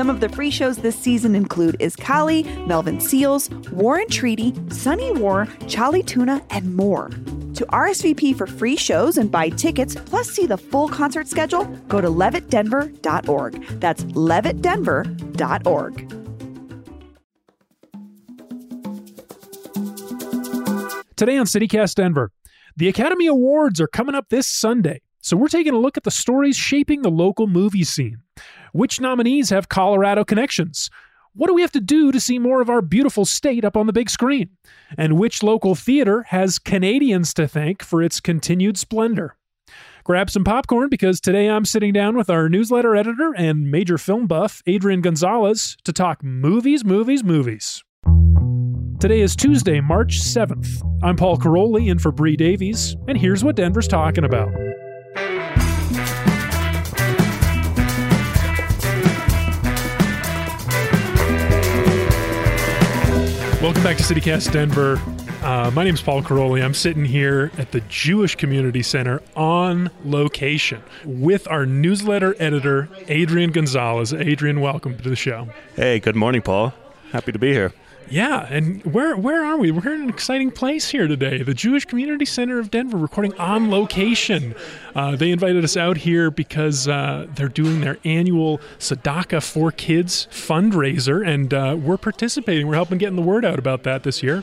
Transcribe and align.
Some 0.00 0.08
of 0.08 0.20
the 0.20 0.30
free 0.30 0.50
shows 0.50 0.78
this 0.78 0.98
season 0.98 1.34
include 1.34 1.76
Is 1.78 1.94
Kali, 1.94 2.44
Melvin 2.64 3.00
Seals, 3.00 3.50
War 3.70 3.98
and 3.98 4.10
Treaty, 4.10 4.54
Sunny 4.70 5.12
War, 5.12 5.46
Charlie 5.68 6.02
Tuna, 6.02 6.42
and 6.48 6.74
more. 6.74 7.10
To 7.52 7.66
RSVP 7.66 8.34
for 8.34 8.46
free 8.46 8.76
shows 8.76 9.18
and 9.18 9.30
buy 9.30 9.50
tickets, 9.50 9.94
plus 9.94 10.30
see 10.30 10.46
the 10.46 10.56
full 10.56 10.88
concert 10.88 11.28
schedule, 11.28 11.66
go 11.88 12.00
to 12.00 12.08
levittdenver.org. 12.08 13.62
That's 13.78 14.04
levittdenver.org. 14.04 16.08
Today 21.14 21.36
on 21.36 21.44
CityCast 21.44 21.96
Denver, 21.96 22.32
the 22.74 22.88
Academy 22.88 23.26
Awards 23.26 23.82
are 23.82 23.86
coming 23.86 24.14
up 24.14 24.30
this 24.30 24.46
Sunday, 24.46 25.02
so 25.20 25.36
we're 25.36 25.48
taking 25.48 25.74
a 25.74 25.78
look 25.78 25.98
at 25.98 26.04
the 26.04 26.10
stories 26.10 26.56
shaping 26.56 27.02
the 27.02 27.10
local 27.10 27.46
movie 27.46 27.84
scene. 27.84 28.22
Which 28.72 29.00
nominees 29.00 29.50
have 29.50 29.68
Colorado 29.68 30.24
connections? 30.24 30.90
What 31.34 31.48
do 31.48 31.54
we 31.54 31.62
have 31.62 31.72
to 31.72 31.80
do 31.80 32.12
to 32.12 32.20
see 32.20 32.38
more 32.38 32.60
of 32.60 32.70
our 32.70 32.82
beautiful 32.82 33.24
state 33.24 33.64
up 33.64 33.76
on 33.76 33.86
the 33.86 33.92
big 33.92 34.10
screen? 34.10 34.50
And 34.96 35.18
which 35.18 35.42
local 35.42 35.74
theater 35.74 36.22
has 36.28 36.58
Canadians 36.58 37.34
to 37.34 37.46
thank 37.46 37.82
for 37.82 38.02
its 38.02 38.20
continued 38.20 38.78
splendor? 38.78 39.36
Grab 40.02 40.30
some 40.30 40.44
popcorn 40.44 40.88
because 40.88 41.20
today 41.20 41.48
I'm 41.48 41.64
sitting 41.64 41.92
down 41.92 42.16
with 42.16 42.30
our 42.30 42.48
newsletter 42.48 42.96
editor 42.96 43.32
and 43.36 43.70
major 43.70 43.98
film 43.98 44.26
buff, 44.26 44.62
Adrian 44.66 45.02
Gonzalez, 45.02 45.76
to 45.84 45.92
talk 45.92 46.24
movies, 46.24 46.84
movies, 46.84 47.22
movies. 47.22 47.84
Today 48.98 49.20
is 49.20 49.34
Tuesday, 49.36 49.80
March 49.80 50.20
7th. 50.20 50.82
I'm 51.02 51.16
Paul 51.16 51.38
Karolyi 51.38 51.90
in 51.90 51.98
for 51.98 52.12
Bree 52.12 52.36
Davies, 52.36 52.96
and 53.08 53.16
here's 53.16 53.42
what 53.42 53.56
Denver's 53.56 53.88
talking 53.88 54.24
about. 54.24 54.50
Welcome 63.62 63.82
back 63.82 63.98
to 63.98 64.02
CityCast 64.02 64.52
Denver. 64.52 64.98
Uh, 65.42 65.70
my 65.74 65.84
name 65.84 65.92
is 65.92 66.00
Paul 66.00 66.22
Karolyi. 66.22 66.64
I'm 66.64 66.72
sitting 66.72 67.04
here 67.04 67.52
at 67.58 67.72
the 67.72 67.82
Jewish 67.82 68.34
Community 68.34 68.82
Center 68.82 69.20
on 69.36 69.90
location 70.02 70.82
with 71.04 71.46
our 71.46 71.66
newsletter 71.66 72.34
editor, 72.38 72.88
Adrian 73.08 73.52
Gonzalez. 73.52 74.14
Adrian, 74.14 74.62
welcome 74.62 74.96
to 74.96 75.10
the 75.10 75.14
show. 75.14 75.46
Hey, 75.76 76.00
good 76.00 76.16
morning, 76.16 76.40
Paul. 76.40 76.72
Happy 77.12 77.32
to 77.32 77.38
be 77.38 77.52
here. 77.52 77.74
Yeah, 78.10 78.44
and 78.50 78.84
where 78.84 79.16
where 79.16 79.44
are 79.44 79.56
we? 79.56 79.70
We're 79.70 79.94
in 79.94 80.02
an 80.02 80.08
exciting 80.08 80.50
place 80.50 80.90
here 80.90 81.06
today. 81.06 81.44
The 81.44 81.54
Jewish 81.54 81.84
Community 81.84 82.24
Center 82.24 82.58
of 82.58 82.68
Denver, 82.68 82.96
recording 82.96 83.32
on 83.34 83.70
location. 83.70 84.56
Uh, 84.96 85.14
they 85.14 85.30
invited 85.30 85.62
us 85.62 85.76
out 85.76 85.96
here 85.96 86.28
because 86.28 86.88
uh, 86.88 87.28
they're 87.36 87.48
doing 87.48 87.80
their 87.82 87.98
annual 88.02 88.58
Tzedakah 88.80 89.48
for 89.48 89.70
Kids 89.70 90.26
fundraiser, 90.32 91.24
and 91.24 91.54
uh, 91.54 91.76
we're 91.80 91.96
participating. 91.96 92.66
We're 92.66 92.74
helping 92.74 92.98
getting 92.98 93.14
the 93.14 93.22
word 93.22 93.44
out 93.44 93.60
about 93.60 93.84
that 93.84 94.02
this 94.02 94.24
year. 94.24 94.42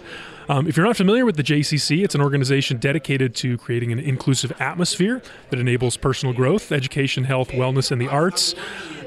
Um, 0.49 0.65
if 0.65 0.77
you're 0.77 0.85
not 0.85 0.95
familiar 0.95 1.25
with 1.25 1.35
the 1.35 1.43
JCC, 1.43 2.05
it's 2.05 2.15
an 2.15 2.21
organization 2.21 2.77
dedicated 2.77 3.35
to 3.35 3.57
creating 3.57 3.91
an 3.91 3.99
inclusive 3.99 4.53
atmosphere 4.61 5.21
that 5.49 5.59
enables 5.59 5.97
personal 5.97 6.33
growth, 6.33 6.71
education, 6.71 7.25
health, 7.25 7.49
wellness, 7.49 7.91
and 7.91 7.99
the 7.99 8.07
arts. 8.07 8.55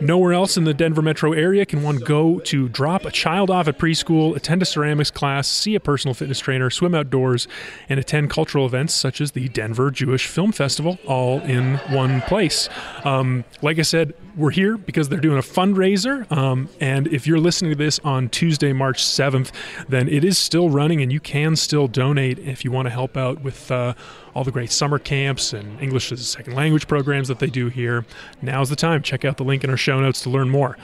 Nowhere 0.01 0.33
else 0.33 0.57
in 0.57 0.65
the 0.65 0.73
Denver 0.73 1.03
metro 1.03 1.35
area 1.35 1.67
can 1.67 1.83
one 1.83 1.99
go 1.99 2.39
to 2.41 2.69
drop 2.71 3.05
a 3.05 3.11
child 3.11 3.51
off 3.51 3.69
at 3.69 3.79
preschool, 3.79 4.35
attend 4.35 4.63
a 4.63 4.65
ceramics 4.65 5.11
class, 5.11 5.47
see 5.47 5.75
a 5.75 5.81
personal 5.81 6.15
fitness 6.15 6.39
trainer, 6.41 6.71
swim 6.71 6.95
outdoors, 6.95 7.47
and 7.89 8.01
attend 8.01 8.31
cultural 8.31 8.65
events 8.65 8.95
such 8.95 9.21
as 9.21 9.33
the 9.33 9.49
Denver 9.51 9.91
Jewish 9.91 10.27
Film 10.27 10.53
Festival 10.53 10.99
all 11.07 11.41
in 11.41 11.77
one 11.91 12.23
place. 12.23 12.71
Um, 13.05 13.45
like 13.61 13.79
I 13.79 13.83
said, 13.83 14.15
we're 14.37 14.51
here 14.51 14.79
because 14.79 15.11
they're 15.11 15.21
doing 15.21 15.39
a 15.39 15.43
fundraiser. 15.43 16.31
Um, 16.33 16.71
and 16.81 17.07
if 17.09 17.27
you're 17.27 17.39
listening 17.39 17.73
to 17.73 17.77
this 17.77 17.99
on 18.01 18.31
Tuesday, 18.31 18.73
March 18.73 19.05
7th, 19.05 19.51
then 19.89 20.09
it 20.09 20.25
is 20.25 20.39
still 20.39 20.71
running 20.71 21.03
and 21.03 21.13
you 21.13 21.21
can 21.21 21.57
still 21.57 21.89
donate 21.89 22.39
if 22.39 22.65
you 22.65 22.71
want 22.71 22.87
to 22.87 22.91
help 22.91 23.17
out 23.17 23.43
with 23.43 23.71
uh, 23.71 23.95
all 24.35 24.45
the 24.45 24.53
great 24.53 24.71
summer 24.71 24.99
camps 24.99 25.53
and 25.53 25.81
English 25.81 26.13
as 26.13 26.21
a 26.21 26.25
second 26.25 26.55
language 26.55 26.87
programs 26.87 27.29
that 27.29 27.39
they 27.39 27.49
do 27.49 27.69
here. 27.69 28.05
Now's 28.43 28.71
the 28.71 28.77
time. 28.77 29.03
Check 29.03 29.25
out 29.25 29.37
the 29.37 29.45
link 29.45 29.65
in 29.65 29.71
our 29.71 29.77
show 29.77 30.01
notes 30.01 30.21
to 30.23 30.31
learn 30.31 30.49
more. 30.51 30.77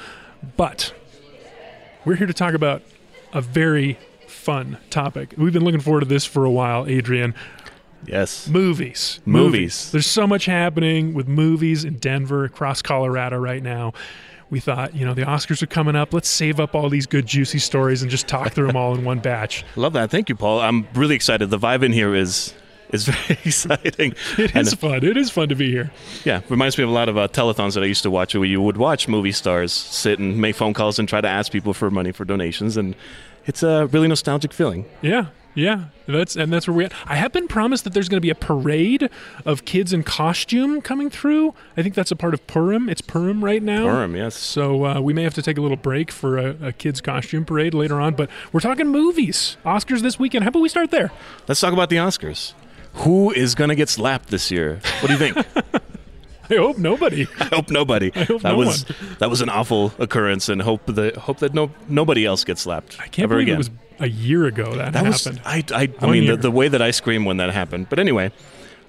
But 0.57 0.95
we're 2.05 2.17
here 2.17 2.27
to 2.27 2.35
talk 2.35 2.55
about 2.55 2.83
a 3.33 3.41
very 3.41 3.99
fun 4.27 4.79
topic. 4.91 5.35
We've 5.37 5.53
been 5.53 5.65
looking 5.65 5.81
forward 5.81 6.01
to 6.01 6.07
this 6.07 6.25
for 6.25 6.45
a 6.45 6.51
while, 6.51 6.87
Adrian. 6.87 7.35
Yes. 8.07 8.49
Movies. 8.49 9.21
Movies. 9.25 9.91
There's 9.91 10.07
so 10.07 10.27
much 10.27 10.45
happening 10.45 11.15
with 11.15 11.27
movies 11.27 11.85
in 11.85 11.99
Denver, 11.99 12.45
across 12.45 12.83
Colorado 12.83 13.37
right 13.39 13.63
now. 13.63 13.93
We 14.49 14.61
thought, 14.61 14.95
you 14.95 15.05
know, 15.05 15.15
the 15.15 15.23
Oscars 15.23 15.61
are 15.63 15.67
coming 15.67 15.97
up. 15.97 16.15
Let's 16.15 16.29
save 16.29 16.61
up 16.61 16.77
all 16.77 16.89
these 16.89 17.07
good, 17.07 17.27
juicy 17.27 17.59
stories 17.59 18.03
and 18.03 18.11
just 18.11 18.29
talk 18.29 18.53
through 18.53 18.69
them 18.69 18.77
all 18.77 18.95
in 18.95 19.05
one 19.05 19.19
batch. 19.19 19.65
Love 19.77 19.95
that. 19.95 20.11
Thank 20.11 20.29
you, 20.29 20.37
Paul. 20.37 20.61
I'm 20.61 20.87
really 20.95 21.17
excited. 21.17 21.51
The 21.51 21.59
vibe 21.59 21.83
in 21.83 21.93
here 21.93 22.15
is 22.15 22.55
is 22.93 23.05
very 23.05 23.39
exciting. 23.45 24.15
It 24.39 24.55
And, 24.55 24.79
fun. 24.79 25.05
It 25.05 25.17
is 25.17 25.31
fun 25.31 25.49
to 25.49 25.55
be 25.55 25.71
here. 25.71 25.91
yeah, 26.25 26.41
reminds 26.49 26.79
me 26.79 26.85
of 26.85 26.91
a 26.91 26.93
lot 26.93 27.09
of 27.09 27.17
uh, 27.19 27.29
telethons 27.29 27.75
that 27.75 27.83
I 27.83 27.87
used 27.87 28.03
to 28.05 28.11
watch 28.11 28.35
where 28.35 28.45
you 28.45 28.61
would 28.61 28.77
watch 28.77 29.09
movie 29.09 29.33
stars 29.33 29.73
sit 29.73 30.19
and 30.19 30.39
make 30.39 30.57
phone 30.57 30.75
calls 30.75 30.99
and 30.99 31.09
try 31.09 31.21
to 31.21 31.29
ask 31.29 31.51
people 31.51 31.75
for 31.75 31.91
money 31.91 32.13
for 32.13 32.25
donations. 32.25 32.77
And 32.77 32.95
it's 33.47 33.63
a 33.63 33.87
really 33.87 34.09
nostalgic 34.09 34.53
feeling. 34.53 34.87
Yeah, 35.03 35.27
yeah. 35.55 35.87
That's 36.07 36.37
and 36.37 36.53
that's 36.53 36.69
where 36.69 36.77
we 36.77 36.85
at. 36.85 36.93
I 37.07 37.17
have 37.17 37.33
been 37.33 37.49
promised 37.49 37.85
that 37.85 37.93
there's 37.93 38.09
going 38.09 38.19
to 38.19 38.23
be 38.23 38.31
a 38.31 38.35
parade 38.37 39.11
of 39.45 39.65
kids 39.65 39.93
in 39.93 40.05
costume 40.05 40.81
coming 40.81 41.11
through. 41.11 41.55
I 41.77 41.83
think 41.83 41.95
that's 41.95 42.13
a 42.13 42.17
part 42.17 42.35
of 42.35 42.47
Purim. 42.47 42.89
It's 42.89 43.01
Purim 43.01 43.45
right 43.45 43.63
now. 43.63 43.83
Purim, 43.85 44.15
yes. 44.15 44.37
So 44.37 44.85
uh, 44.85 45.01
we 45.01 45.13
may 45.13 45.25
have 45.25 45.35
to 45.35 45.43
take 45.43 45.59
a 45.59 45.61
little 45.61 45.77
break 45.77 46.13
for 46.13 46.39
a, 46.39 46.69
a 46.69 46.73
kids 46.73 47.01
costume 47.01 47.45
parade 47.45 47.75
later 47.75 48.01
on. 48.01 48.15
But 48.15 48.31
we're 48.53 48.61
talking 48.61 48.87
movies. 48.89 49.57
Oscars 49.65 50.03
this 50.03 50.19
weekend. 50.19 50.45
How 50.45 50.49
about 50.49 50.61
we 50.61 50.69
start 50.69 50.91
there? 50.93 51.11
Let's 51.49 51.61
talk 51.61 51.73
about 51.73 51.91
the 51.91 51.97
Oscars. 51.97 52.53
Who 52.97 53.31
is 53.31 53.55
going 53.55 53.69
to 53.69 53.75
get 53.77 53.89
slapped 53.89 54.29
this 54.29 54.51
year? 54.51 54.81
What 55.01 55.09
do 55.09 55.13
you 55.13 55.19
think? 55.19 55.37
I 56.49 56.55
hope 56.57 56.79
nobody. 56.79 57.27
I 57.41 57.45
hope 57.47 57.71
nobody. 57.71 58.11
hope 58.15 58.43
that 58.43 58.53
no 58.53 58.57
was 58.57 58.85
that 59.19 59.29
was 59.29 59.41
an 59.41 59.49
awful 59.49 59.93
occurrence, 59.99 60.49
and 60.49 60.63
hope 60.63 60.87
that 60.87 61.17
hope 61.17 61.39
that 61.39 61.55
no 61.55 61.71
nobody 61.89 62.25
else 62.25 62.45
gets 62.45 62.63
slapped. 62.63 62.97
I 63.01 63.09
can't 63.09 63.25
ever 63.25 63.35
believe 63.35 63.49
again. 63.49 63.55
it 63.55 63.59
was 63.59 63.71
a 63.99 64.09
year 64.09 64.47
ago 64.47 64.77
that, 64.77 64.93
That 64.93 65.05
was 65.05 65.25
happened. 65.25 65.43
I 65.45 65.65
I, 65.73 65.93
I 66.01 66.11
mean 66.11 66.27
the, 66.27 66.37
the 66.37 66.51
way 66.51 66.69
that 66.69 66.81
I 66.81 66.91
screamed 66.93 67.27
when 67.27 67.39
that 67.39 67.51
happened. 67.51 67.89
But 67.89 67.99
anyway, 67.99 68.31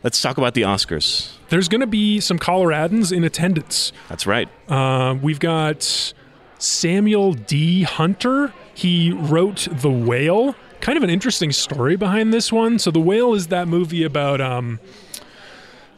let's 0.03 0.21
talk 0.21 0.37
about 0.37 0.53
the 0.53 0.61
Oscars. 0.63 1.33
There's 1.49 1.67
going 1.67 1.81
to 1.81 1.87
be 1.87 2.19
some 2.19 2.37
Coloradans 2.37 3.15
in 3.15 3.23
attendance. 3.23 3.91
That's 4.09 4.27
right. 4.27 4.49
Uh, 4.69 5.15
we've 5.21 5.39
got 5.39 6.13
Samuel 6.59 7.33
D. 7.33 7.83
Hunter. 7.83 8.53
He 8.73 9.11
wrote 9.11 9.67
The 9.71 9.89
Whale. 9.89 10.55
Kind 10.81 10.97
of 10.97 11.03
an 11.03 11.09
interesting 11.09 11.51
story 11.51 11.95
behind 11.95 12.33
this 12.33 12.51
one. 12.51 12.79
So, 12.79 12.91
The 12.91 12.99
Whale 12.99 13.33
is 13.33 13.47
that 13.47 13.67
movie 13.67 14.03
about 14.03 14.39
um, 14.39 14.79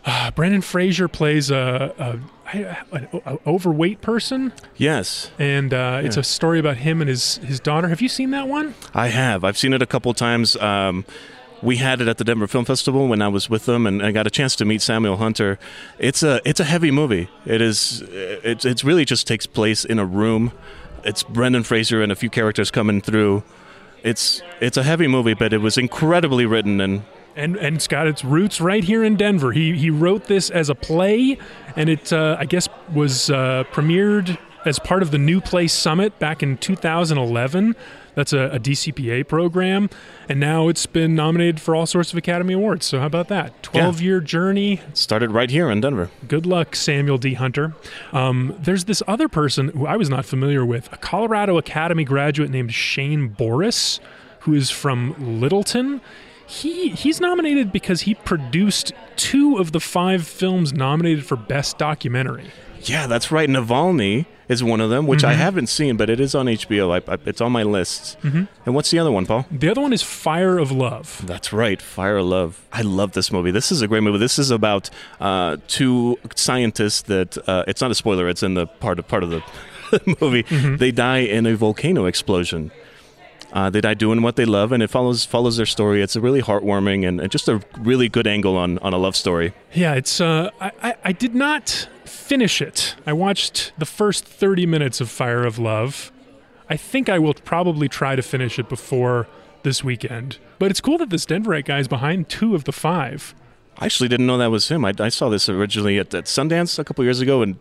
uh, 0.05 0.31
Brendan 0.31 0.61
Fraser 0.61 1.07
plays 1.07 1.51
a, 1.51 1.93
a, 1.99 2.19
an 2.91 3.39
overweight 3.45 4.01
person, 4.01 4.51
Yes, 4.77 5.31
and 5.37 5.73
uh, 5.73 6.01
it's 6.03 6.17
a 6.17 6.23
story 6.23 6.57
about 6.59 6.77
him 6.77 7.01
and 7.01 7.09
his 7.09 7.37
his 7.37 7.59
daughter. 7.59 7.89
Have 7.89 8.01
you 8.01 8.09
seen 8.09 8.31
that 8.31 8.47
one? 8.47 8.73
I 8.93 9.07
have. 9.09 9.43
I've 9.43 9.57
seen 9.57 9.73
it 9.73 9.81
a 9.81 9.85
couple 9.85 10.13
times. 10.13 10.55
Um, 10.55 11.05
we 11.61 11.75
had 11.75 11.99
it 11.99 12.07
at 12.07 12.17
the 12.17 12.23
Denver 12.23 12.47
Film 12.47 12.63
Festival 12.65 13.07
when 13.07 13.21
I 13.21 13.27
was 13.27 13.49
with 13.49 13.65
them, 13.65 13.85
and 13.85 14.01
I 14.01 14.11
got 14.11 14.25
a 14.25 14.29
chance 14.31 14.55
to 14.55 14.65
meet 14.65 14.81
Samuel 14.81 15.17
Hunter. 15.17 15.59
It's 15.99 16.23
a 16.23 16.41
it's 16.45 16.59
a 16.59 16.63
heavy 16.63 16.89
movie. 16.89 17.29
It 17.45 17.61
is. 17.61 18.01
It's 18.09 18.65
it's 18.65 18.83
really 18.83 19.05
just 19.05 19.27
takes 19.27 19.45
place 19.45 19.83
in 19.85 19.99
a 19.99 20.05
room. 20.05 20.51
It's 21.03 21.21
Brendan 21.23 21.63
Fraser 21.63 22.01
and 22.01 22.11
a 22.11 22.15
few 22.15 22.29
characters 22.29 22.71
coming 22.71 23.01
through. 23.01 23.43
It's 24.03 24.41
it's 24.59 24.77
a 24.77 24.83
heavy 24.83 25.07
movie, 25.07 25.33
but 25.33 25.53
it 25.53 25.59
was 25.59 25.77
incredibly 25.77 26.45
written 26.45 26.81
and 26.81 27.03
and 27.35 27.55
and 27.57 27.75
it's 27.75 27.87
got 27.87 28.07
its 28.07 28.23
roots 28.23 28.59
right 28.59 28.83
here 28.83 29.03
in 29.03 29.15
Denver. 29.15 29.51
He 29.51 29.77
he 29.77 29.89
wrote 29.89 30.25
this 30.25 30.49
as 30.49 30.69
a 30.69 30.75
play, 30.75 31.37
and 31.75 31.89
it 31.89 32.11
uh, 32.11 32.37
I 32.39 32.45
guess 32.45 32.67
was 32.93 33.29
uh, 33.29 33.63
premiered 33.71 34.37
as 34.65 34.79
part 34.79 35.01
of 35.01 35.11
the 35.11 35.17
New 35.17 35.41
Play 35.41 35.67
Summit 35.67 36.17
back 36.19 36.43
in 36.43 36.57
2011. 36.57 37.75
That's 38.15 38.33
a, 38.33 38.49
a 38.49 38.59
DCPA 38.59 39.27
program, 39.27 39.89
and 40.27 40.39
now 40.39 40.67
it's 40.67 40.85
been 40.85 41.15
nominated 41.15 41.61
for 41.61 41.73
all 41.75 41.85
sorts 41.85 42.11
of 42.11 42.17
Academy 42.17 42.53
Awards. 42.53 42.85
So 42.85 42.99
how 42.99 43.05
about 43.05 43.29
that? 43.29 43.63
12 43.63 44.01
year 44.01 44.19
journey. 44.19 44.81
started 44.93 45.31
right 45.31 45.49
here 45.49 45.69
in 45.69 45.79
Denver. 45.79 46.09
Good 46.27 46.45
luck, 46.45 46.75
Samuel 46.75 47.17
D. 47.17 47.35
Hunter. 47.35 47.75
Um, 48.11 48.55
there's 48.59 48.85
this 48.85 49.01
other 49.07 49.29
person 49.29 49.69
who 49.69 49.85
I 49.85 49.95
was 49.95 50.09
not 50.09 50.25
familiar 50.25 50.65
with, 50.65 50.91
a 50.91 50.97
Colorado 50.97 51.57
Academy 51.57 52.03
graduate 52.03 52.49
named 52.49 52.73
Shane 52.73 53.29
Boris, 53.29 53.99
who 54.41 54.53
is 54.53 54.69
from 54.69 55.39
Littleton. 55.39 56.01
he 56.45 56.89
he's 56.89 57.21
nominated 57.21 57.71
because 57.71 58.01
he 58.01 58.15
produced 58.15 58.91
two 59.15 59.57
of 59.57 59.71
the 59.71 59.79
five 59.79 60.27
films 60.27 60.73
nominated 60.73 61.25
for 61.25 61.35
best 61.37 61.77
documentary. 61.77 62.51
Yeah, 62.83 63.07
that's 63.07 63.31
right. 63.31 63.49
Navalny 63.49 64.25
is 64.47 64.63
one 64.63 64.81
of 64.81 64.89
them, 64.89 65.05
which 65.05 65.23
I 65.23 65.33
haven't 65.33 65.67
seen, 65.67 65.95
but 65.95 66.09
it 66.09 66.19
is 66.19 66.33
on 66.33 66.47
HBO. 66.47 66.91
I, 66.91 67.13
I, 67.13 67.17
it's 67.25 67.39
on 67.39 67.51
my 67.51 67.63
list. 67.63 68.19
Mm-hmm. 68.21 68.45
And 68.65 68.75
what's 68.75 68.89
the 68.89 68.97
other 68.99 69.11
one, 69.11 69.25
Paul? 69.25 69.45
The 69.51 69.69
other 69.69 69.81
one 69.81 69.93
is 69.93 70.01
Fire 70.01 70.57
of 70.57 70.71
Love. 70.71 71.21
That's 71.25 71.53
right, 71.53 71.79
Fire 71.81 72.17
of 72.17 72.25
Love. 72.25 72.65
I 72.73 72.81
love 72.81 73.11
this 73.11 73.31
movie. 73.31 73.51
This 73.51 73.71
is 73.71 73.81
a 73.81 73.87
great 73.87 74.01
movie. 74.01 74.17
This 74.17 74.39
is 74.39 74.49
about 74.49 74.89
uh, 75.19 75.57
two 75.67 76.17
scientists 76.35 77.03
that 77.03 77.37
uh, 77.47 77.63
it's 77.67 77.81
not 77.81 77.91
a 77.91 77.95
spoiler. 77.95 78.27
It's 78.27 78.41
in 78.41 78.55
the 78.55 78.65
part 78.65 78.97
of 78.97 79.07
part 79.07 79.23
of 79.23 79.29
the 79.29 79.43
movie. 80.21 80.41
They 80.77 80.91
die 80.91 81.19
in 81.19 81.45
a 81.45 81.55
volcano 81.55 82.05
explosion. 82.05 82.71
Uh, 83.51 83.69
they 83.69 83.81
die 83.81 83.95
doing 83.95 84.21
what 84.21 84.35
they 84.35 84.45
love, 84.45 84.71
and 84.71 84.83
it 84.83 84.89
follows 84.89 85.25
follows 85.25 85.57
their 85.57 85.65
story. 85.65 86.01
It's 86.01 86.15
a 86.15 86.21
really 86.21 86.41
heartwarming 86.41 87.07
and, 87.07 87.19
and 87.19 87.31
just 87.31 87.47
a 87.49 87.61
really 87.79 88.07
good 88.07 88.27
angle 88.27 88.55
on, 88.55 88.77
on 88.79 88.93
a 88.93 88.97
love 88.97 89.15
story. 89.15 89.53
Yeah, 89.73 89.95
it's. 89.95 90.21
Uh, 90.21 90.51
I, 90.61 90.71
I 90.83 90.95
I 91.05 91.11
did 91.11 91.33
not 91.33 91.89
finish 92.05 92.61
it. 92.61 92.95
I 93.07 93.13
watched 93.13 93.73
the 93.77 93.85
first 93.85 94.25
thirty 94.25 94.65
minutes 94.65 95.01
of 95.01 95.09
Fire 95.09 95.45
of 95.45 95.57
Love. 95.57 96.11
I 96.69 96.77
think 96.77 97.09
I 97.09 97.17
will 97.17 97.33
probably 97.33 97.89
try 97.89 98.15
to 98.15 98.21
finish 98.21 98.59
it 98.59 98.69
before 98.69 99.27
this 99.63 99.83
weekend. 99.83 100.37
But 100.59 100.69
it's 100.69 100.81
cool 100.81 100.99
that 100.99 101.09
this 101.09 101.25
Denverite 101.25 101.65
guy 101.65 101.79
is 101.79 101.87
behind 101.87 102.29
two 102.29 102.53
of 102.53 102.65
the 102.65 102.71
five. 102.71 103.33
I 103.79 103.85
actually 103.85 104.09
didn't 104.09 104.27
know 104.27 104.37
that 104.37 104.51
was 104.51 104.67
him. 104.69 104.85
I, 104.85 104.93
I 104.99 105.09
saw 105.09 105.29
this 105.29 105.49
originally 105.49 105.97
at, 105.97 106.13
at 106.13 106.25
Sundance 106.25 106.77
a 106.77 106.83
couple 106.83 107.03
years 107.03 107.21
ago 107.21 107.41
and 107.41 107.57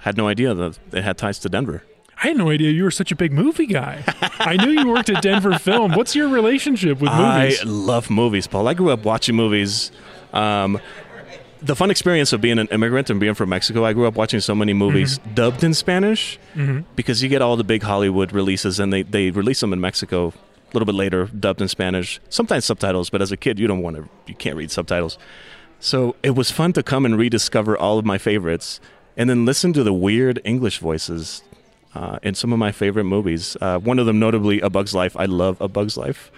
had 0.00 0.16
no 0.16 0.28
idea 0.28 0.54
that 0.54 0.78
it 0.92 1.02
had 1.02 1.18
ties 1.18 1.38
to 1.40 1.48
Denver. 1.48 1.82
I 2.24 2.28
had 2.28 2.36
no 2.38 2.48
idea 2.50 2.70
you 2.70 2.84
were 2.84 2.90
such 2.90 3.12
a 3.12 3.16
big 3.16 3.32
movie 3.32 3.66
guy. 3.66 4.02
I 4.38 4.56
knew 4.56 4.70
you 4.70 4.88
worked 4.88 5.10
at 5.10 5.22
Denver 5.22 5.58
Film. 5.58 5.92
What's 5.92 6.14
your 6.16 6.28
relationship 6.28 6.98
with 7.00 7.10
movies? 7.12 7.60
I 7.60 7.64
love 7.64 8.08
movies, 8.08 8.46
Paul. 8.46 8.66
I 8.66 8.72
grew 8.74 8.88
up 8.90 9.04
watching 9.04 9.34
movies. 9.36 9.92
Um, 10.32 10.80
the 11.60 11.76
fun 11.76 11.90
experience 11.90 12.32
of 12.32 12.40
being 12.40 12.58
an 12.58 12.68
immigrant 12.68 13.10
and 13.10 13.20
being 13.20 13.34
from 13.34 13.50
Mexico, 13.50 13.84
I 13.84 13.92
grew 13.92 14.06
up 14.06 14.14
watching 14.14 14.40
so 14.40 14.54
many 14.54 14.72
movies 14.72 15.18
Mm-hmm. 15.18 15.34
dubbed 15.34 15.64
in 15.64 15.74
Spanish 15.74 16.38
because 16.96 17.22
you 17.22 17.28
get 17.28 17.42
all 17.42 17.56
the 17.56 17.64
big 17.64 17.82
Hollywood 17.82 18.32
releases 18.32 18.80
and 18.80 18.90
they, 18.92 19.02
they 19.02 19.30
release 19.30 19.60
them 19.60 19.72
in 19.74 19.80
Mexico 19.80 20.28
a 20.28 20.32
little 20.72 20.86
bit 20.86 20.94
later, 20.94 21.26
dubbed 21.26 21.60
in 21.60 21.68
Spanish. 21.68 22.20
Sometimes 22.30 22.64
subtitles, 22.64 23.10
but 23.10 23.20
as 23.22 23.32
a 23.32 23.36
kid, 23.36 23.58
you 23.58 23.66
don't 23.66 23.80
want 23.82 23.96
to, 23.96 24.08
you 24.26 24.34
can't 24.34 24.56
read 24.56 24.70
subtitles. 24.70 25.18
So 25.78 26.16
it 26.22 26.30
was 26.34 26.50
fun 26.50 26.72
to 26.72 26.82
come 26.82 27.04
and 27.04 27.18
rediscover 27.18 27.76
all 27.76 27.98
of 27.98 28.04
my 28.06 28.16
favorites 28.18 28.80
and 29.16 29.28
then 29.30 29.44
listen 29.44 29.72
to 29.74 29.82
the 29.84 29.92
weird 29.92 30.40
English 30.44 30.78
voices 30.78 31.42
uh, 31.94 32.18
in 32.22 32.34
some 32.34 32.52
of 32.52 32.58
my 32.58 32.72
favorite 32.72 33.04
movies. 33.04 33.56
Uh, 33.60 33.78
one 33.78 33.98
of 33.98 34.06
them, 34.06 34.18
notably, 34.18 34.60
A 34.60 34.70
Bug's 34.70 34.94
Life. 34.94 35.16
I 35.16 35.26
love 35.26 35.60
A 35.60 35.68
Bug's 35.68 35.96
Life. 35.96 36.30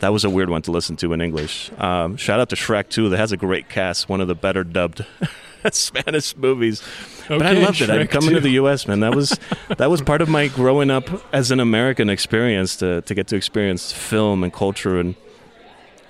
That 0.00 0.12
was 0.12 0.24
a 0.24 0.30
weird 0.30 0.50
one 0.50 0.60
to 0.62 0.70
listen 0.70 0.96
to 0.96 1.12
in 1.12 1.20
English. 1.20 1.70
Um, 1.78 2.16
shout 2.16 2.38
out 2.40 2.48
to 2.50 2.56
Shrek 2.56 2.88
2 2.90 3.08
that 3.10 3.16
has 3.16 3.32
a 3.32 3.36
great 3.36 3.68
cast, 3.68 4.08
one 4.08 4.20
of 4.20 4.28
the 4.28 4.34
better 4.34 4.62
dubbed 4.64 5.04
Spanish 5.72 6.36
movies. 6.36 6.82
but 7.28 7.40
I 7.42 7.50
Okay, 7.52 7.64
loved 7.64 7.80
it. 7.80 7.88
I'm 7.90 8.00
Shrek 8.06 8.10
coming 8.10 8.34
to 8.34 8.40
the 8.40 8.50
U.S., 8.50 8.86
man. 8.86 9.00
That 9.00 9.14
was 9.14 9.38
that 9.78 9.88
was 9.90 10.02
part 10.02 10.20
of 10.20 10.28
my 10.28 10.48
growing 10.48 10.90
up 10.90 11.08
as 11.32 11.50
an 11.50 11.58
American 11.60 12.10
experience 12.10 12.76
to 12.76 13.00
to 13.02 13.14
get 13.14 13.28
to 13.28 13.36
experience 13.36 13.92
film 13.92 14.44
and 14.44 14.52
culture 14.52 14.98
and 15.00 15.14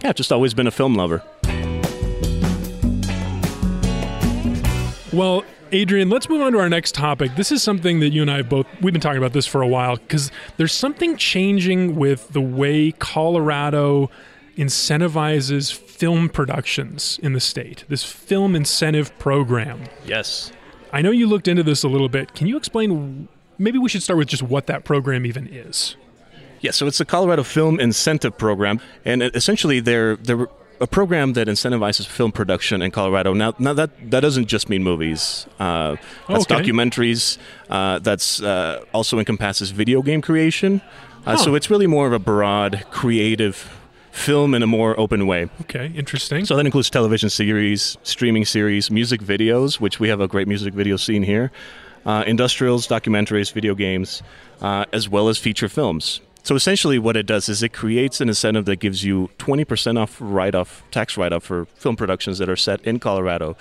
yeah, 0.02 0.12
just 0.12 0.32
always 0.32 0.54
been 0.54 0.66
a 0.66 0.72
film 0.72 0.96
lover. 0.96 1.22
Well, 5.12 5.44
Adrian, 5.72 6.10
let's 6.10 6.28
move 6.28 6.40
on 6.40 6.52
to 6.52 6.58
our 6.58 6.68
next 6.68 6.94
topic. 6.94 7.34
This 7.36 7.50
is 7.50 7.62
something 7.62 8.00
that 8.00 8.10
you 8.10 8.22
and 8.22 8.30
I 8.30 8.38
have 8.38 8.48
both 8.48 8.66
we've 8.80 8.92
been 8.92 9.00
talking 9.00 9.18
about 9.18 9.32
this 9.32 9.46
for 9.46 9.62
a 9.62 9.66
while 9.66 9.96
because 9.96 10.30
there's 10.56 10.72
something 10.72 11.16
changing 11.16 11.96
with 11.96 12.28
the 12.28 12.40
way 12.40 12.92
Colorado 12.92 14.10
incentivizes 14.56 15.72
film 15.72 16.28
productions 16.28 17.18
in 17.22 17.32
the 17.32 17.40
state. 17.40 17.84
This 17.88 18.04
film 18.04 18.54
incentive 18.54 19.16
program. 19.18 19.84
Yes. 20.04 20.52
I 20.92 21.02
know 21.02 21.10
you 21.10 21.26
looked 21.26 21.48
into 21.48 21.62
this 21.62 21.82
a 21.82 21.88
little 21.88 22.08
bit. 22.08 22.34
Can 22.34 22.46
you 22.46 22.56
explain 22.56 23.28
maybe 23.58 23.78
we 23.78 23.88
should 23.88 24.02
start 24.02 24.18
with 24.18 24.28
just 24.28 24.42
what 24.42 24.66
that 24.66 24.84
program 24.84 25.26
even 25.26 25.48
is? 25.48 25.96
Yeah, 26.60 26.70
so 26.70 26.86
it's 26.86 26.98
the 26.98 27.04
Colorado 27.04 27.42
Film 27.42 27.78
Incentive 27.78 28.38
Program, 28.38 28.80
and 29.04 29.22
essentially 29.22 29.80
they're 29.80 30.16
they're 30.16 30.46
a 30.80 30.86
program 30.86 31.32
that 31.34 31.46
incentivizes 31.48 32.06
film 32.06 32.32
production 32.32 32.82
in 32.82 32.90
Colorado. 32.90 33.32
Now, 33.34 33.54
now 33.58 33.72
that 33.74 33.90
that 34.10 34.20
doesn't 34.20 34.46
just 34.46 34.68
mean 34.68 34.82
movies. 34.82 35.46
Uh, 35.58 35.96
that's 36.28 36.44
Okay. 36.44 36.56
documentaries. 36.56 37.38
Uh, 37.70 37.98
that's 38.00 38.42
uh, 38.42 38.80
also 38.92 39.18
encompasses 39.18 39.70
video 39.70 40.02
game 40.02 40.20
creation. 40.20 40.80
Uh, 41.26 41.32
Huh. 41.32 41.36
So 41.38 41.54
it's 41.54 41.70
really 41.70 41.86
more 41.86 42.06
of 42.06 42.12
a 42.12 42.18
broad, 42.18 42.84
creative 42.90 43.70
film 44.12 44.54
in 44.54 44.62
a 44.62 44.66
more 44.66 44.98
open 45.00 45.26
way. 45.26 45.48
Okay, 45.62 45.90
interesting. 45.96 46.44
So 46.44 46.54
that 46.56 46.66
includes 46.66 46.90
television 46.90 47.30
series, 47.30 47.96
streaming 48.02 48.44
series, 48.44 48.90
music 48.90 49.20
videos, 49.22 49.80
which 49.80 49.98
we 49.98 50.08
have 50.10 50.20
a 50.20 50.28
great 50.28 50.46
music 50.48 50.74
video 50.74 50.96
scene 50.96 51.22
here, 51.22 51.50
uh, 52.06 52.22
industrials, 52.26 52.86
documentaries, 52.86 53.52
video 53.52 53.74
games, 53.74 54.22
uh, 54.60 54.84
as 54.92 55.08
well 55.08 55.28
as 55.28 55.38
feature 55.38 55.68
films. 55.68 56.20
So 56.44 56.54
essentially, 56.54 56.98
what 56.98 57.16
it 57.16 57.24
does 57.26 57.48
is 57.48 57.62
it 57.62 57.72
creates 57.72 58.20
an 58.20 58.28
incentive 58.28 58.66
that 58.66 58.76
gives 58.76 59.02
you 59.02 59.30
20% 59.38 59.98
off 59.98 60.16
write-off, 60.20 60.82
tax 60.90 61.16
write-off 61.16 61.42
for 61.44 61.64
film 61.74 61.96
productions 61.96 62.36
that 62.38 62.48
are 62.50 62.56
set 62.56 62.82
in 62.82 62.98
Colorado. 63.00 63.56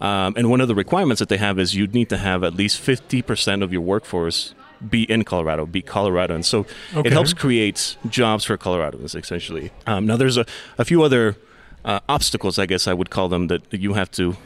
Um, 0.00 0.34
and 0.36 0.50
one 0.50 0.60
of 0.60 0.66
the 0.66 0.74
requirements 0.74 1.20
that 1.20 1.28
they 1.28 1.36
have 1.36 1.60
is 1.60 1.76
you 1.76 1.86
need 1.86 2.08
to 2.08 2.16
have 2.18 2.42
at 2.42 2.54
least 2.54 2.82
50% 2.82 3.62
of 3.62 3.72
your 3.72 3.82
workforce 3.82 4.52
be 4.90 5.04
in 5.04 5.22
Colorado, 5.24 5.64
be 5.64 5.80
Colorado. 5.80 6.34
And 6.34 6.44
So 6.44 6.66
Okay. 6.94 7.06
it 7.08 7.12
helps 7.12 7.32
create 7.32 7.96
jobs 8.10 8.44
for 8.44 8.58
Coloradans, 8.58 9.14
essentially. 9.14 9.70
Um, 9.86 10.04
now, 10.04 10.16
there's 10.16 10.36
a, 10.36 10.44
a 10.76 10.84
few 10.84 11.02
other 11.04 11.36
uh, 11.84 12.00
obstacles, 12.08 12.58
I 12.58 12.66
guess 12.66 12.88
I 12.88 12.94
would 12.94 13.10
call 13.10 13.28
them, 13.28 13.46
that, 13.46 13.70
that 13.70 13.80
you 13.80 13.92
have 13.94 14.10
to 14.12 14.36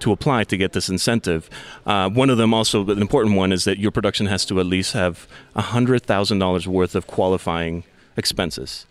to 0.00 0.12
apply 0.12 0.44
to 0.44 0.56
get 0.56 0.72
this 0.72 0.88
incentive. 0.88 1.48
Uh, 1.86 2.08
one 2.08 2.30
of 2.30 2.38
them, 2.38 2.54
also 2.54 2.86
an 2.88 3.00
important 3.00 3.36
one, 3.36 3.52
is 3.52 3.64
that 3.64 3.78
your 3.78 3.90
production 3.90 4.26
has 4.26 4.44
to 4.46 4.60
at 4.60 4.66
least 4.66 4.92
have 4.92 5.26
hundred 5.56 6.02
thousand 6.02 6.38
dollars 6.38 6.66
worth 6.66 6.94
of 6.94 7.06
qualifying 7.06 7.84
expenses, 8.16 8.86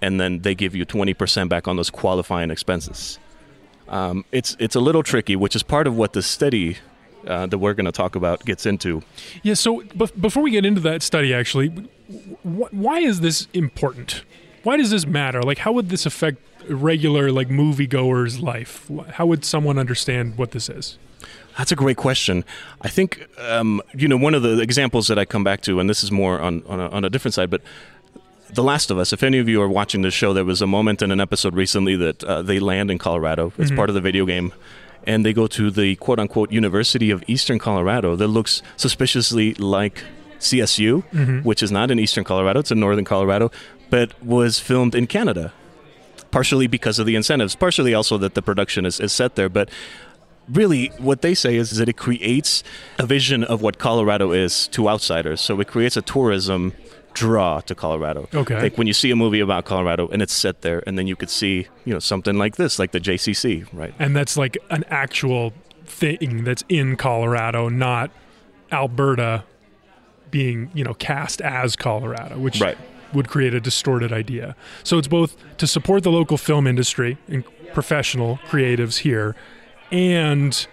and 0.00 0.20
then 0.20 0.40
they 0.40 0.54
give 0.54 0.74
you 0.74 0.84
twenty 0.84 1.14
percent 1.14 1.50
back 1.50 1.68
on 1.68 1.76
those 1.76 1.90
qualifying 1.90 2.50
expenses. 2.50 3.18
Um, 3.88 4.24
it's 4.32 4.56
it's 4.58 4.74
a 4.74 4.80
little 4.80 5.02
tricky, 5.02 5.36
which 5.36 5.54
is 5.54 5.62
part 5.62 5.86
of 5.86 5.96
what 5.96 6.12
the 6.12 6.22
study. 6.22 6.78
Uh, 7.26 7.46
that 7.46 7.56
we're 7.56 7.72
going 7.72 7.86
to 7.86 7.90
talk 7.92 8.16
about 8.16 8.44
gets 8.44 8.66
into. 8.66 9.02
Yeah, 9.42 9.54
so 9.54 9.80
bef- 9.80 10.20
before 10.20 10.42
we 10.42 10.50
get 10.50 10.66
into 10.66 10.82
that 10.82 11.02
study, 11.02 11.32
actually, 11.32 11.68
wh- 11.68 12.70
why 12.70 12.98
is 12.98 13.20
this 13.20 13.48
important? 13.54 14.24
Why 14.62 14.76
does 14.76 14.90
this 14.90 15.06
matter? 15.06 15.40
Like, 15.40 15.56
how 15.56 15.72
would 15.72 15.88
this 15.88 16.04
affect 16.04 16.36
regular, 16.68 17.30
like, 17.30 17.48
moviegoer's 17.48 18.40
life? 18.40 18.90
How 19.12 19.26
would 19.26 19.44
someone 19.44 19.78
understand 19.78 20.38
what 20.38 20.52
this 20.52 20.68
is? 20.68 20.98
That's 21.56 21.70
a 21.70 21.76
great 21.76 21.96
question. 21.96 22.44
I 22.82 22.88
think 22.88 23.26
um, 23.38 23.80
you 23.94 24.08
know 24.08 24.16
one 24.16 24.34
of 24.34 24.42
the 24.42 24.60
examples 24.60 25.06
that 25.06 25.18
I 25.18 25.24
come 25.24 25.44
back 25.44 25.60
to, 25.62 25.78
and 25.78 25.88
this 25.88 26.02
is 26.02 26.10
more 26.10 26.40
on 26.40 26.62
on 26.66 26.80
a, 26.80 26.88
on 26.88 27.04
a 27.04 27.10
different 27.10 27.34
side, 27.34 27.48
but 27.48 27.62
The 28.52 28.62
Last 28.62 28.90
of 28.90 28.98
Us. 28.98 29.12
If 29.12 29.22
any 29.22 29.38
of 29.38 29.48
you 29.48 29.62
are 29.62 29.68
watching 29.68 30.02
this 30.02 30.14
show, 30.14 30.32
there 30.32 30.44
was 30.44 30.60
a 30.60 30.66
moment 30.66 31.00
in 31.00 31.12
an 31.12 31.20
episode 31.20 31.54
recently 31.54 31.94
that 31.96 32.24
uh, 32.24 32.42
they 32.42 32.58
land 32.58 32.90
in 32.90 32.98
Colorado. 32.98 33.52
It's 33.58 33.70
part 33.70 33.88
of 33.88 33.94
the 33.94 34.00
video 34.00 34.26
game. 34.26 34.52
And 35.06 35.22
they 35.24 35.34
go 35.34 35.46
to 35.48 35.70
the 35.70 35.96
quote 35.96 36.18
unquote 36.18 36.50
University 36.50 37.10
of 37.10 37.22
Eastern 37.26 37.58
Colorado 37.58 38.16
that 38.16 38.28
looks 38.28 38.62
suspiciously 38.78 39.52
like 39.54 40.02
CSU, 40.40 41.44
which 41.44 41.62
is 41.62 41.70
not 41.70 41.90
in 41.90 41.98
Eastern 41.98 42.24
Colorado, 42.24 42.60
it's 42.60 42.70
in 42.70 42.80
Northern 42.80 43.04
Colorado, 43.04 43.50
but 43.90 44.20
was 44.22 44.58
filmed 44.58 44.94
in 44.94 45.06
Canada. 45.06 45.52
Partially 46.34 46.66
because 46.66 46.98
of 46.98 47.06
the 47.06 47.14
incentives, 47.14 47.54
partially 47.54 47.94
also 47.94 48.18
that 48.18 48.34
the 48.34 48.42
production 48.42 48.84
is, 48.84 48.98
is 48.98 49.12
set 49.12 49.36
there. 49.36 49.48
But 49.48 49.70
really 50.48 50.88
what 50.98 51.22
they 51.22 51.32
say 51.32 51.54
is, 51.54 51.76
that 51.76 51.88
it 51.88 51.96
creates 51.96 52.64
a 52.98 53.06
vision 53.06 53.44
of 53.44 53.62
what 53.62 53.78
Colorado 53.78 54.32
is 54.32 54.66
to 54.68 54.88
outsiders. 54.88 55.40
So 55.40 55.60
it 55.60 55.68
creates 55.68 55.96
a 55.96 56.02
tourism 56.02 56.72
draw 57.12 57.60
to 57.60 57.74
Colorado. 57.76 58.28
Okay. 58.34 58.60
Like 58.60 58.76
when 58.76 58.88
you 58.88 58.92
see 58.92 59.12
a 59.12 59.16
movie 59.16 59.38
about 59.38 59.64
Colorado 59.64 60.08
and 60.08 60.20
it's 60.20 60.34
set 60.34 60.62
there 60.62 60.82
and 60.88 60.98
then 60.98 61.06
you 61.06 61.14
could 61.14 61.30
see, 61.30 61.68
you 61.84 61.92
know, 61.92 62.00
something 62.00 62.36
like 62.36 62.56
this, 62.56 62.80
like 62.80 62.90
the 62.90 63.00
JCC, 63.00 63.66
right? 63.72 63.94
And 64.00 64.16
that's 64.16 64.36
like 64.36 64.58
an 64.70 64.84
actual 64.88 65.52
thing 65.84 66.42
that's 66.42 66.64
in 66.68 66.96
Colorado, 66.96 67.68
not 67.68 68.10
Alberta 68.72 69.44
being, 70.32 70.68
you 70.74 70.82
know, 70.82 70.94
cast 70.94 71.40
as 71.40 71.76
Colorado, 71.76 72.36
which 72.38 72.60
Right. 72.60 72.76
Would 73.14 73.28
create 73.28 73.54
a 73.54 73.60
distorted 73.60 74.12
idea. 74.12 74.56
So 74.82 74.98
it's 74.98 75.08
both 75.08 75.36
to 75.58 75.66
support 75.66 76.02
the 76.02 76.10
local 76.10 76.36
film 76.36 76.66
industry 76.66 77.16
and 77.28 77.44
professional 77.72 78.38
creatives 78.48 78.98
here 78.98 79.34
and 79.90 80.66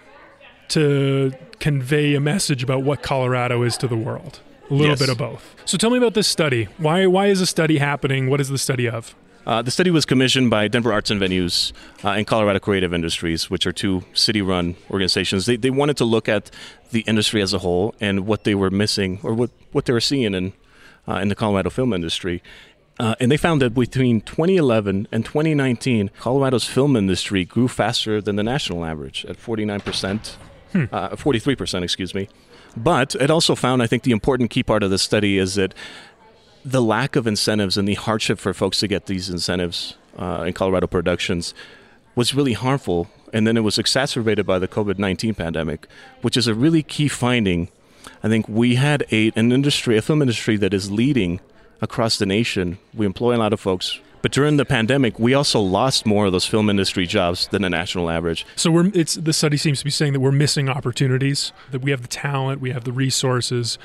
to 0.70 1.34
convey 1.60 2.16
a 2.16 2.20
message 2.20 2.64
about 2.64 2.84
what 2.84 3.04
Colorado 3.04 3.64
is 3.64 3.78
to 3.78 3.88
the 3.88 3.98
world. 3.98 4.40
A 4.70 4.74
little 4.74 4.92
Yes. 4.92 5.00
bit 5.00 5.10
of 5.10 5.18
both. 5.18 5.56
So 5.66 5.78
tell 5.78 5.90
me 5.90 5.98
about 5.98 6.14
this 6.14 6.28
study. 6.28 6.70
Why 6.78 7.06
why 7.06 7.28
is 7.28 7.42
a 7.42 7.46
study 7.46 7.78
happening? 7.78 8.30
What 8.30 8.40
is 8.40 8.48
the 8.50 8.58
study 8.58 8.88
of? 8.88 9.14
Uh, 9.46 9.62
the 9.62 9.72
study 9.72 9.90
was 9.90 10.06
commissioned 10.06 10.50
by 10.52 10.68
Denver 10.68 10.94
Arts 10.94 11.10
and 11.10 11.20
Venues 11.20 11.74
uh, 12.06 12.10
and 12.10 12.28
Colorado 12.28 12.60
Creative 12.60 12.94
Industries, 12.94 13.50
which 13.50 13.66
are 13.66 13.72
two 13.74 14.04
city-run 14.14 14.76
organizations. 14.92 15.48
They, 15.48 15.56
they 15.56 15.72
wanted 15.72 15.98
to 15.98 16.06
look 16.06 16.30
at 16.30 16.52
the 16.92 17.00
industry 17.02 17.42
as 17.42 17.52
a 17.52 17.58
whole 17.58 17.96
and 18.00 18.28
what 18.28 18.44
they 18.44 18.54
were 18.54 18.70
missing 18.70 19.20
or 19.24 19.34
what, 19.34 19.50
what 19.72 19.86
they 19.88 19.94
were 19.94 20.00
seeing 20.00 20.36
in 20.36 20.54
uh, 21.08 21.16
in 21.16 21.30
the 21.30 21.36
Colorado 21.36 21.70
film 21.70 21.94
industry. 21.94 22.42
Uh, 23.00 23.16
and 23.20 23.32
they 23.32 23.38
found 23.38 23.62
that 23.62 23.74
between 23.74 24.22
2011 24.22 25.08
and 25.12 25.26
2019, 25.26 26.12
Colorado's 26.20 26.66
film 26.66 26.96
industry 26.96 27.46
grew 27.46 27.68
faster 27.68 28.22
than 28.22 28.36
the 28.36 28.44
national 28.44 28.86
average 28.86 29.26
at 29.26 29.38
49%, 29.38 30.36
hmm. 30.72 30.84
uh, 30.92 31.10
43%, 31.10 31.84
excuse 31.84 32.14
me. 32.14 32.30
But 32.78 33.16
it 33.16 33.32
also 33.32 33.56
found, 33.56 33.82
I 33.82 33.88
think, 33.88 34.04
the 34.04 34.12
important 34.12 34.50
key 34.50 34.64
part 34.64 34.84
of 34.84 34.92
the 34.92 34.98
study 34.98 35.38
is 35.38 35.56
that 35.56 35.74
the 36.64 36.82
lack 36.82 37.16
of 37.16 37.26
incentives 37.26 37.78
and 37.78 37.88
the 37.88 37.96
hardship 37.96 38.40
for 38.40 38.54
folks 38.54 38.80
to 38.80 38.88
get 38.88 39.08
these 39.08 39.30
incentives 39.30 39.96
uh, 40.18 40.44
in 40.46 40.54
Colorado 40.54 40.88
productions 40.88 41.54
was 42.16 42.34
really 42.34 42.54
harmful. 42.54 43.10
And 43.34 43.48
then 43.48 43.58
it 43.58 43.62
was 43.62 43.78
exacerbated 43.80 44.46
by 44.46 44.60
the 44.60 44.68
COVID 44.68 45.00
19 45.00 45.34
pandemic, 45.36 45.88
which 46.22 46.38
is 46.38 46.48
a 46.48 46.54
really 46.54 46.84
key 46.84 47.08
finding. 47.08 47.70
I 48.24 48.28
think 48.28 48.48
we 48.48 48.76
had 48.76 49.06
a, 49.12 49.32
an 49.36 49.52
industry, 49.52 49.98
a 49.98 50.02
film 50.02 50.22
industry 50.22 50.58
that 50.58 50.74
is 50.74 50.92
leading 50.92 51.40
across 51.82 52.18
the 52.18 52.26
nation. 52.26 52.78
We 52.94 53.06
employ 53.06 53.36
a 53.36 53.40
lot 53.40 53.54
of 53.54 53.60
folks. 53.60 54.00
But 54.22 54.32
during 54.32 54.58
the 54.58 54.66
pandemic, 54.66 55.18
we 55.18 55.34
also 55.34 55.60
lost 55.60 56.06
more 56.06 56.28
of 56.28 56.32
those 56.32 56.46
film 56.46 56.70
industry 56.70 57.08
jobs 57.08 57.48
than 57.48 57.64
the 57.64 57.70
national 57.70 58.10
average. 58.10 58.46
So 58.56 58.70
we're 58.70 58.92
it's 58.94 59.16
the 59.16 59.34
study 59.34 59.58
seems 59.58 59.80
to 59.80 59.86
be 59.86 59.92
saying 59.92 60.14
that 60.14 60.20
we're 60.20 60.32
missing 60.32 60.70
opportunities, 60.70 61.52
that 61.72 61.82
we 61.82 61.92
have 61.92 62.04
the 62.04 62.08
talent, 62.08 62.62
we 62.62 62.72
have 62.72 62.84
the 62.84 62.92
resources, 62.92 63.80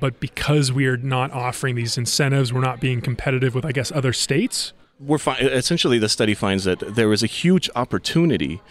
but 0.00 0.18
because 0.18 0.72
we 0.72 0.86
are 0.86 0.96
not 0.96 1.30
offering 1.30 1.76
these 1.76 1.96
incentives, 1.96 2.52
we're 2.52 2.60
not 2.60 2.80
being 2.80 3.00
competitive 3.00 3.54
with 3.54 3.64
I 3.64 3.72
guess 3.72 3.92
other 3.92 4.12
states. 4.12 4.72
We're 4.98 5.18
fi- 5.18 5.36
essentially 5.38 5.98
the 5.98 6.08
study 6.08 6.34
finds 6.34 6.64
that 6.64 6.80
there 6.80 7.12
is 7.12 7.22
a 7.22 7.26
huge 7.26 7.70
opportunity 7.76 8.62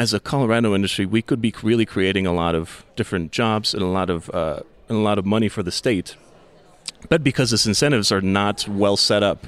as 0.00 0.14
a 0.14 0.20
Colorado 0.20 0.74
industry. 0.74 1.04
We 1.06 1.22
could 1.22 1.40
be 1.40 1.52
really 1.62 1.86
creating 1.94 2.26
a 2.26 2.32
lot 2.32 2.54
of 2.54 2.84
different 2.96 3.32
jobs 3.32 3.74
and 3.74 3.82
a 3.82 3.92
lot 3.98 4.08
of 4.08 4.30
uh, 4.30 4.60
and 4.88 4.96
a 4.98 5.02
lot 5.10 5.18
of 5.20 5.24
money 5.24 5.48
for 5.48 5.62
the 5.62 5.74
state 5.82 6.16
but 7.08 7.24
because 7.24 7.52
its 7.52 7.66
incentives 7.66 8.12
are 8.12 8.20
not 8.20 8.68
well 8.68 8.96
set 8.96 9.22
up, 9.22 9.46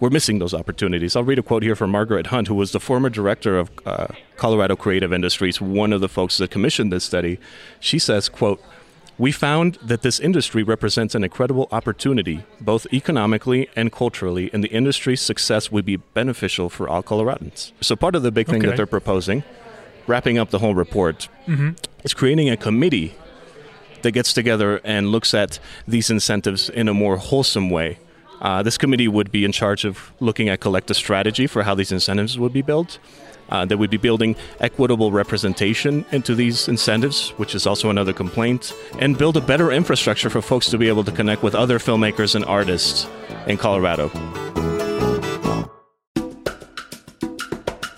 we're 0.00 0.10
missing 0.10 0.38
those 0.38 0.52
opportunities. 0.52 1.16
I'll 1.16 1.24
read 1.24 1.38
a 1.38 1.42
quote 1.42 1.62
here 1.62 1.76
from 1.76 1.90
Margaret 1.90 2.26
Hunt, 2.26 2.48
who 2.48 2.54
was 2.54 2.72
the 2.72 2.80
former 2.80 3.08
director 3.08 3.58
of 3.58 3.70
uh, 3.86 4.08
Colorado 4.36 4.76
Creative 4.76 5.12
Industries, 5.12 5.60
one 5.60 5.92
of 5.92 6.00
the 6.00 6.08
folks 6.08 6.36
that 6.38 6.50
commissioned 6.50 6.92
this 6.92 7.04
study. 7.04 7.38
She 7.80 7.98
says, 7.98 8.28
quote, 8.28 8.62
we 9.16 9.30
found 9.30 9.78
that 9.80 10.02
this 10.02 10.18
industry 10.18 10.64
represents 10.64 11.14
an 11.14 11.22
incredible 11.22 11.68
opportunity, 11.70 12.44
both 12.60 12.84
economically 12.92 13.68
and 13.76 13.92
culturally, 13.92 14.50
and 14.52 14.64
the 14.64 14.68
industry's 14.72 15.20
success 15.20 15.70
would 15.70 15.84
be 15.84 15.96
beneficial 15.96 16.68
for 16.68 16.88
all 16.88 17.02
Coloradans. 17.02 17.70
So, 17.80 17.94
part 17.94 18.16
of 18.16 18.24
the 18.24 18.32
big 18.32 18.48
thing 18.48 18.56
okay. 18.56 18.66
that 18.66 18.76
they're 18.76 18.86
proposing, 18.86 19.44
wrapping 20.06 20.38
up 20.38 20.50
the 20.50 20.58
whole 20.58 20.74
report, 20.74 21.28
mm-hmm. 21.46 21.70
is 22.02 22.14
creating 22.14 22.50
a 22.50 22.56
committee 22.56 23.14
that 24.02 24.12
gets 24.12 24.32
together 24.32 24.80
and 24.84 25.08
looks 25.08 25.34
at 25.34 25.58
these 25.88 26.10
incentives 26.10 26.68
in 26.68 26.88
a 26.88 26.94
more 26.94 27.16
wholesome 27.16 27.70
way. 27.70 27.98
Uh, 28.40 28.62
this 28.62 28.76
committee 28.76 29.08
would 29.08 29.32
be 29.32 29.44
in 29.44 29.52
charge 29.52 29.84
of 29.84 30.12
looking 30.20 30.48
at 30.48 30.60
collective 30.60 30.96
strategy 30.96 31.46
for 31.46 31.62
how 31.62 31.74
these 31.74 31.90
incentives 31.90 32.38
would 32.38 32.52
be 32.52 32.62
built. 32.62 32.98
Uh, 33.50 33.64
that 33.64 33.76
would 33.76 33.90
be 33.90 33.98
building 33.98 34.34
equitable 34.60 35.12
representation 35.12 36.04
into 36.12 36.34
these 36.34 36.66
incentives, 36.66 37.30
which 37.36 37.54
is 37.54 37.66
also 37.66 37.90
another 37.90 38.12
complaint, 38.12 38.74
and 38.98 39.18
build 39.18 39.36
a 39.36 39.40
better 39.40 39.70
infrastructure 39.70 40.30
for 40.30 40.40
folks 40.40 40.70
to 40.70 40.78
be 40.78 40.88
able 40.88 41.04
to 41.04 41.12
connect 41.12 41.42
with 41.42 41.54
other 41.54 41.78
filmmakers 41.78 42.34
and 42.34 42.44
artists 42.46 43.06
in 43.46 43.58
Colorado. 43.58 44.10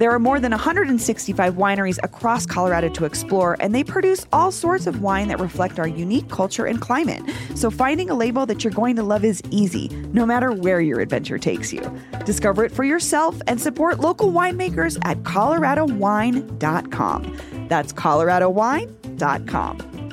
There 0.00 0.10
are 0.12 0.18
more 0.18 0.40
than 0.40 0.50
165 0.52 1.54
wineries 1.56 1.98
across 2.02 2.46
Colorado 2.46 2.88
to 2.88 3.04
explore, 3.04 3.58
and 3.60 3.74
they 3.74 3.84
produce 3.84 4.26
all 4.32 4.50
sorts 4.50 4.86
of 4.86 5.02
wine 5.02 5.28
that 5.28 5.38
reflect 5.38 5.78
our 5.78 5.86
unique 5.86 6.30
culture 6.30 6.64
and 6.64 6.80
climate. 6.80 7.22
So 7.54 7.70
finding 7.70 8.08
a 8.08 8.14
label 8.14 8.46
that 8.46 8.64
you're 8.64 8.72
going 8.72 8.96
to 8.96 9.02
love 9.02 9.26
is 9.26 9.42
easy, 9.50 9.88
no 10.14 10.24
matter 10.24 10.52
where 10.52 10.80
your 10.80 11.00
adventure 11.00 11.36
takes 11.36 11.70
you. 11.70 11.82
Discover 12.24 12.64
it 12.64 12.72
for 12.72 12.82
yourself 12.82 13.42
and 13.46 13.60
support 13.60 14.00
local 14.00 14.32
winemakers 14.32 14.96
at 15.04 15.22
coloradowine.com. 15.22 17.66
That's 17.68 17.92
coloradowine.com. 17.92 20.10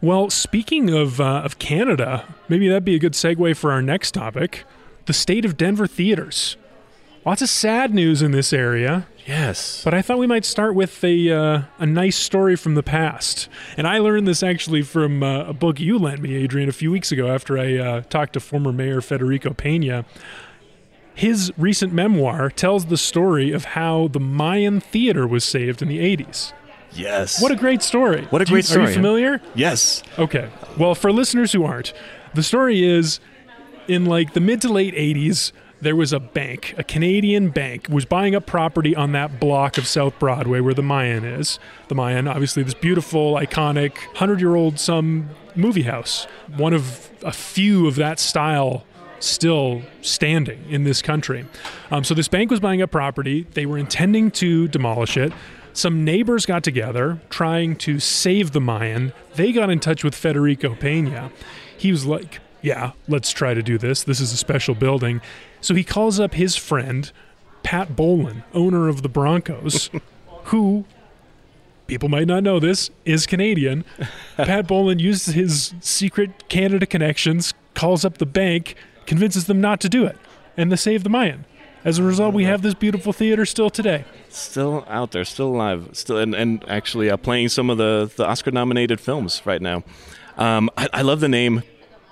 Well, 0.00 0.30
speaking 0.30 0.88
of, 0.88 1.20
uh, 1.20 1.42
of 1.44 1.58
Canada, 1.58 2.24
maybe 2.48 2.68
that'd 2.68 2.86
be 2.86 2.94
a 2.94 2.98
good 2.98 3.12
segue 3.12 3.54
for 3.54 3.70
our 3.70 3.82
next 3.82 4.12
topic 4.12 4.64
the 5.04 5.12
state 5.12 5.44
of 5.44 5.56
Denver 5.56 5.88
theaters. 5.88 6.56
Lots 7.24 7.40
of 7.40 7.48
sad 7.48 7.94
news 7.94 8.20
in 8.20 8.32
this 8.32 8.52
area. 8.52 9.06
Yes. 9.26 9.82
But 9.84 9.94
I 9.94 10.02
thought 10.02 10.18
we 10.18 10.26
might 10.26 10.44
start 10.44 10.74
with 10.74 11.04
a, 11.04 11.30
uh, 11.30 11.62
a 11.78 11.86
nice 11.86 12.16
story 12.16 12.56
from 12.56 12.74
the 12.74 12.82
past. 12.82 13.48
And 13.76 13.86
I 13.86 13.98
learned 13.98 14.26
this 14.26 14.42
actually 14.42 14.82
from 14.82 15.22
uh, 15.22 15.44
a 15.44 15.52
book 15.52 15.78
you 15.78 15.98
lent 15.98 16.20
me, 16.20 16.34
Adrian, 16.34 16.68
a 16.68 16.72
few 16.72 16.90
weeks 16.90 17.12
ago 17.12 17.28
after 17.28 17.56
I 17.56 17.76
uh, 17.76 18.00
talked 18.02 18.32
to 18.32 18.40
former 18.40 18.72
Mayor 18.72 19.00
Federico 19.00 19.52
Pena. 19.52 20.04
His 21.14 21.52
recent 21.56 21.92
memoir 21.92 22.50
tells 22.50 22.86
the 22.86 22.96
story 22.96 23.52
of 23.52 23.66
how 23.66 24.08
the 24.08 24.20
Mayan 24.20 24.80
theater 24.80 25.26
was 25.26 25.44
saved 25.44 25.80
in 25.80 25.88
the 25.88 25.98
80s. 25.98 26.52
Yes. 26.92 27.40
What 27.40 27.52
a 27.52 27.56
great 27.56 27.82
story. 27.82 28.26
What 28.30 28.42
a 28.42 28.46
great 28.46 28.58
you, 28.58 28.62
story. 28.62 28.86
Are 28.86 28.88
you 28.88 28.94
familiar? 28.94 29.40
Yes. 29.54 30.02
Okay. 30.18 30.50
Well, 30.76 30.94
for 30.96 31.12
listeners 31.12 31.52
who 31.52 31.64
aren't, 31.64 31.92
the 32.34 32.42
story 32.42 32.82
is 32.82 33.20
in 33.86 34.06
like 34.06 34.32
the 34.32 34.40
mid 34.40 34.60
to 34.62 34.72
late 34.72 34.94
80s, 34.94 35.52
there 35.82 35.96
was 35.96 36.12
a 36.12 36.20
bank, 36.20 36.74
a 36.78 36.84
Canadian 36.84 37.50
bank, 37.50 37.88
was 37.90 38.04
buying 38.04 38.36
up 38.36 38.46
property 38.46 38.94
on 38.94 39.10
that 39.12 39.40
block 39.40 39.76
of 39.76 39.86
South 39.88 40.16
Broadway 40.20 40.60
where 40.60 40.74
the 40.74 40.82
Mayan 40.82 41.24
is. 41.24 41.58
The 41.88 41.96
Mayan, 41.96 42.28
obviously, 42.28 42.62
this 42.62 42.72
beautiful, 42.72 43.34
iconic, 43.34 43.96
hundred-year-old 44.14 44.78
some 44.78 45.30
movie 45.56 45.82
house, 45.82 46.28
one 46.56 46.72
of 46.72 47.10
a 47.24 47.32
few 47.32 47.88
of 47.88 47.96
that 47.96 48.20
style 48.20 48.84
still 49.18 49.82
standing 50.02 50.64
in 50.70 50.84
this 50.84 51.02
country. 51.02 51.46
Um, 51.90 52.04
so 52.04 52.14
this 52.14 52.28
bank 52.28 52.50
was 52.50 52.60
buying 52.60 52.80
up 52.80 52.92
property. 52.92 53.46
They 53.54 53.66
were 53.66 53.78
intending 53.78 54.30
to 54.32 54.68
demolish 54.68 55.16
it. 55.16 55.32
Some 55.72 56.04
neighbors 56.04 56.46
got 56.46 56.62
together 56.62 57.20
trying 57.28 57.76
to 57.76 57.98
save 57.98 58.52
the 58.52 58.60
Mayan. 58.60 59.12
They 59.34 59.52
got 59.52 59.68
in 59.68 59.80
touch 59.80 60.04
with 60.04 60.14
Federico 60.14 60.74
Pena. 60.76 61.32
He 61.76 61.90
was 61.90 62.06
like, 62.06 62.40
yeah, 62.60 62.92
let's 63.08 63.32
try 63.32 63.54
to 63.54 63.62
do 63.62 63.78
this. 63.78 64.04
This 64.04 64.20
is 64.20 64.32
a 64.32 64.36
special 64.36 64.74
building. 64.74 65.20
So 65.62 65.74
he 65.74 65.84
calls 65.84 66.20
up 66.20 66.34
his 66.34 66.56
friend, 66.56 67.10
Pat 67.62 67.96
Bowlen, 67.96 68.44
owner 68.52 68.88
of 68.88 69.02
the 69.02 69.08
Broncos, 69.08 69.88
who, 70.44 70.84
people 71.86 72.10
might 72.10 72.26
not 72.26 72.42
know 72.42 72.60
this, 72.60 72.90
is 73.06 73.26
Canadian. 73.26 73.84
Pat 74.36 74.66
Bowlen 74.66 74.98
uses 74.98 75.34
his 75.34 75.74
secret 75.80 76.48
Canada 76.50 76.84
connections, 76.84 77.54
calls 77.74 78.04
up 78.04 78.18
the 78.18 78.26
bank, 78.26 78.74
convinces 79.06 79.46
them 79.46 79.60
not 79.60 79.80
to 79.80 79.88
do 79.88 80.04
it, 80.04 80.18
and 80.56 80.70
to 80.70 80.76
save 80.76 81.04
the 81.04 81.08
Mayan. 81.08 81.46
As 81.84 81.98
a 81.98 82.02
result, 82.02 82.32
we 82.32 82.44
have 82.44 82.62
this 82.62 82.74
beautiful 82.74 83.12
theater 83.12 83.44
still 83.44 83.70
today. 83.70 84.04
Still 84.28 84.84
out 84.88 85.10
there, 85.10 85.24
still 85.24 85.48
alive, 85.48 85.90
still, 85.92 86.18
and, 86.18 86.34
and 86.34 86.64
actually 86.68 87.10
uh, 87.10 87.16
playing 87.16 87.48
some 87.48 87.70
of 87.70 87.78
the, 87.78 88.10
the 88.16 88.24
Oscar 88.24 88.52
nominated 88.52 89.00
films 89.00 89.42
right 89.44 89.60
now. 89.60 89.82
Um, 90.36 90.70
I, 90.76 90.88
I, 90.92 91.02
love 91.02 91.20
the 91.20 91.28
name 91.28 91.62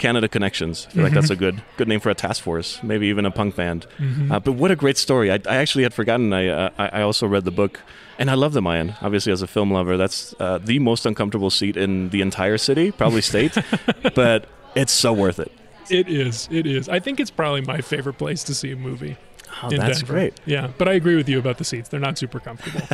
Canada 0.01 0.29
Connections. 0.29 0.87
I 0.87 0.91
feel 0.91 0.97
mm-hmm. 0.97 1.05
like 1.05 1.13
that's 1.13 1.31
a 1.31 1.37
good 1.37 1.63
good 1.77 1.87
name 1.87 2.01
for 2.01 2.11
a 2.11 2.15
task 2.15 2.43
force, 2.43 2.83
maybe 2.83 3.07
even 3.07 3.27
a 3.27 3.31
punk 3.31 3.55
band. 3.55 3.87
Mm-hmm. 3.99 4.33
Uh, 4.33 4.41
but 4.41 4.53
what 4.53 4.71
a 4.71 4.77
great 4.77 4.97
story! 4.97 5.31
I, 5.31 5.39
I 5.47 5.57
actually 5.57 5.85
had 5.85 5.95
forgotten. 5.95 6.33
I, 6.33 6.49
uh, 6.49 6.71
I 6.79 7.03
also 7.03 7.27
read 7.27 7.45
the 7.45 7.51
book, 7.53 7.81
and 8.19 8.31
I 8.31 8.35
love 8.35 8.53
the 8.53 8.63
Mayan. 8.63 8.95
Obviously, 9.03 9.31
as 9.31 9.43
a 9.43 9.47
film 9.47 9.71
lover, 9.71 9.97
that's 9.97 10.35
uh, 10.41 10.59
the 10.59 10.79
most 10.81 11.07
uncomfortable 11.07 11.51
seat 11.51 11.77
in 11.77 12.09
the 12.09 12.23
entire 12.23 12.59
city, 12.59 12.91
probably 12.91 13.21
state. 13.21 13.57
but 14.15 14.47
it's 14.75 14.93
so 14.93 15.13
worth 15.13 15.39
it. 15.39 15.53
It 15.91 16.09
is. 16.09 16.49
It 16.51 16.67
is. 16.67 16.89
I 16.89 16.99
think 16.99 17.21
it's 17.21 17.31
probably 17.31 17.61
my 17.61 17.81
favorite 17.81 18.15
place 18.15 18.43
to 18.45 18.55
see 18.55 18.73
a 18.73 18.77
movie. 18.77 19.17
Oh, 19.63 19.69
that's 19.69 19.99
Denver. 19.99 20.13
great. 20.13 20.41
Yeah, 20.47 20.71
but 20.79 20.89
I 20.89 20.93
agree 20.93 21.17
with 21.17 21.29
you 21.29 21.39
about 21.39 21.59
the 21.59 21.65
seats. 21.65 21.89
They're 21.89 22.01
not 22.01 22.17
super 22.17 22.41
comfortable. 22.41 22.87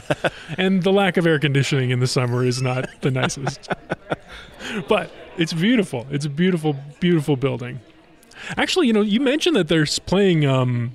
and 0.58 0.82
the 0.82 0.92
lack 0.92 1.16
of 1.16 1.26
air 1.26 1.38
conditioning 1.38 1.90
in 1.90 2.00
the 2.00 2.06
summer 2.06 2.44
is 2.44 2.62
not 2.62 2.88
the 3.02 3.10
nicest. 3.10 3.68
but 4.88 5.10
it's 5.38 5.52
beautiful. 5.52 6.06
It's 6.10 6.24
a 6.24 6.30
beautiful, 6.30 6.76
beautiful 7.00 7.36
building. 7.36 7.80
Actually, 8.56 8.86
you 8.86 8.92
know, 8.92 9.02
you 9.02 9.20
mentioned 9.20 9.56
that 9.56 9.68
they're 9.68 9.86
playing 10.06 10.46
um, 10.46 10.92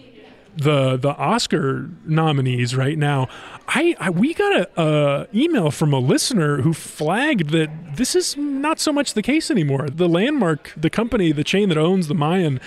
the 0.55 0.97
the 0.97 1.09
Oscar 1.15 1.89
nominees 2.05 2.75
right 2.75 2.97
now. 2.97 3.27
I, 3.67 3.95
I 3.99 4.09
we 4.09 4.33
got 4.33 4.53
a, 4.53 4.81
a, 4.81 5.27
email 5.33 5.71
from 5.71 5.93
a 5.93 5.99
listener 5.99 6.61
who 6.61 6.73
flagged 6.73 7.49
that 7.49 7.69
this 7.95 8.15
is 8.15 8.37
not 8.37 8.79
so 8.79 8.91
much 8.91 9.13
the 9.13 9.21
case 9.21 9.49
anymore. 9.49 9.87
The 9.89 10.07
Landmark, 10.07 10.73
the 10.75 10.89
company, 10.89 11.31
the 11.31 11.43
chain 11.43 11.69
that 11.69 11.77
owns 11.77 12.07
the 12.07 12.15
Mayan, 12.15 12.59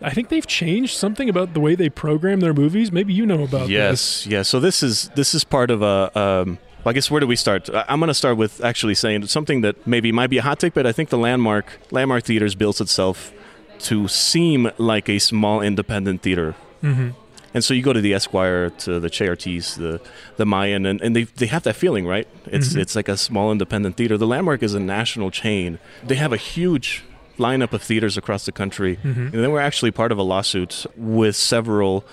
I 0.00 0.10
think 0.10 0.28
they've 0.28 0.46
changed 0.46 0.96
something 0.96 1.28
about 1.28 1.54
the 1.54 1.60
way 1.60 1.74
they 1.74 1.88
program 1.88 2.40
their 2.40 2.54
movies. 2.54 2.92
Maybe 2.92 3.12
you 3.12 3.26
know 3.26 3.42
about 3.42 3.68
yes, 3.68 3.90
this. 3.90 4.26
yes. 4.26 4.48
So 4.48 4.60
this 4.60 4.82
is 4.82 5.08
this 5.10 5.34
is 5.34 5.44
part 5.44 5.70
of 5.70 5.82
a. 5.82 6.18
Um, 6.18 6.58
well, 6.84 6.90
I 6.90 6.92
guess 6.92 7.10
where 7.10 7.20
do 7.20 7.26
we 7.26 7.36
start? 7.36 7.68
I'm 7.72 7.98
going 7.98 8.08
to 8.08 8.14
start 8.14 8.36
with 8.36 8.62
actually 8.62 8.94
saying 8.94 9.26
something 9.26 9.62
that 9.62 9.86
maybe 9.86 10.12
might 10.12 10.28
be 10.30 10.38
a 10.38 10.42
hot 10.42 10.58
take, 10.60 10.74
but 10.74 10.86
I 10.86 10.92
think 10.92 11.08
the 11.08 11.18
landmark 11.18 11.78
landmark 11.90 12.24
theaters 12.24 12.54
builds 12.54 12.80
itself 12.80 13.32
to 13.80 14.06
seem 14.08 14.70
like 14.78 15.08
a 15.08 15.18
small 15.18 15.60
independent 15.60 16.22
theater. 16.22 16.54
hmm 16.80 17.10
And 17.54 17.62
so 17.64 17.72
you 17.72 17.82
go 17.82 17.92
to 17.92 18.00
the 18.00 18.12
Esquire, 18.14 18.70
to 18.84 18.98
the 19.00 19.08
Charities, 19.08 19.76
the 19.76 20.00
the 20.36 20.44
Mayan, 20.44 20.86
and, 20.86 21.00
and 21.00 21.14
they 21.16 21.24
they 21.40 21.46
have 21.46 21.62
that 21.62 21.76
feeling, 21.76 22.04
right? 22.06 22.26
It's 22.46 22.70
Mhm. 22.74 22.80
it's 22.82 22.94
like 22.96 23.08
a 23.12 23.16
small 23.16 23.52
independent 23.52 23.96
theater. 23.96 24.18
The 24.18 24.26
Landmark 24.26 24.62
is 24.62 24.74
a 24.74 24.80
national 24.80 25.30
chain. 25.30 25.78
They 26.08 26.16
have 26.16 26.32
a 26.32 26.36
huge 26.54 27.02
lineup 27.38 27.72
of 27.72 27.82
theaters 27.82 28.16
across 28.18 28.44
the 28.44 28.52
country, 28.52 28.96
Mhm. 29.04 29.32
and 29.32 29.38
they 29.42 29.48
were 29.56 29.60
actually 29.68 29.92
part 29.92 30.12
of 30.12 30.18
a 30.18 30.22
lawsuit 30.22 30.86
with 30.96 31.36
several 31.36 32.04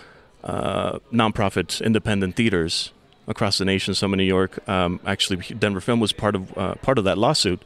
uh, 0.44 0.98
nonprofit 1.12 1.82
independent 1.86 2.36
theaters 2.36 2.92
across 3.28 3.58
the 3.58 3.66
nation. 3.66 3.94
Some 3.94 4.14
in 4.14 4.18
New 4.18 4.24
York, 4.24 4.68
um, 4.70 5.00
actually, 5.06 5.38
Denver 5.56 5.82
Film 5.82 6.00
was 6.00 6.14
part 6.14 6.36
of 6.36 6.58
uh, 6.58 6.76
part 6.76 6.98
of 6.98 7.04
that 7.06 7.18
lawsuit, 7.18 7.62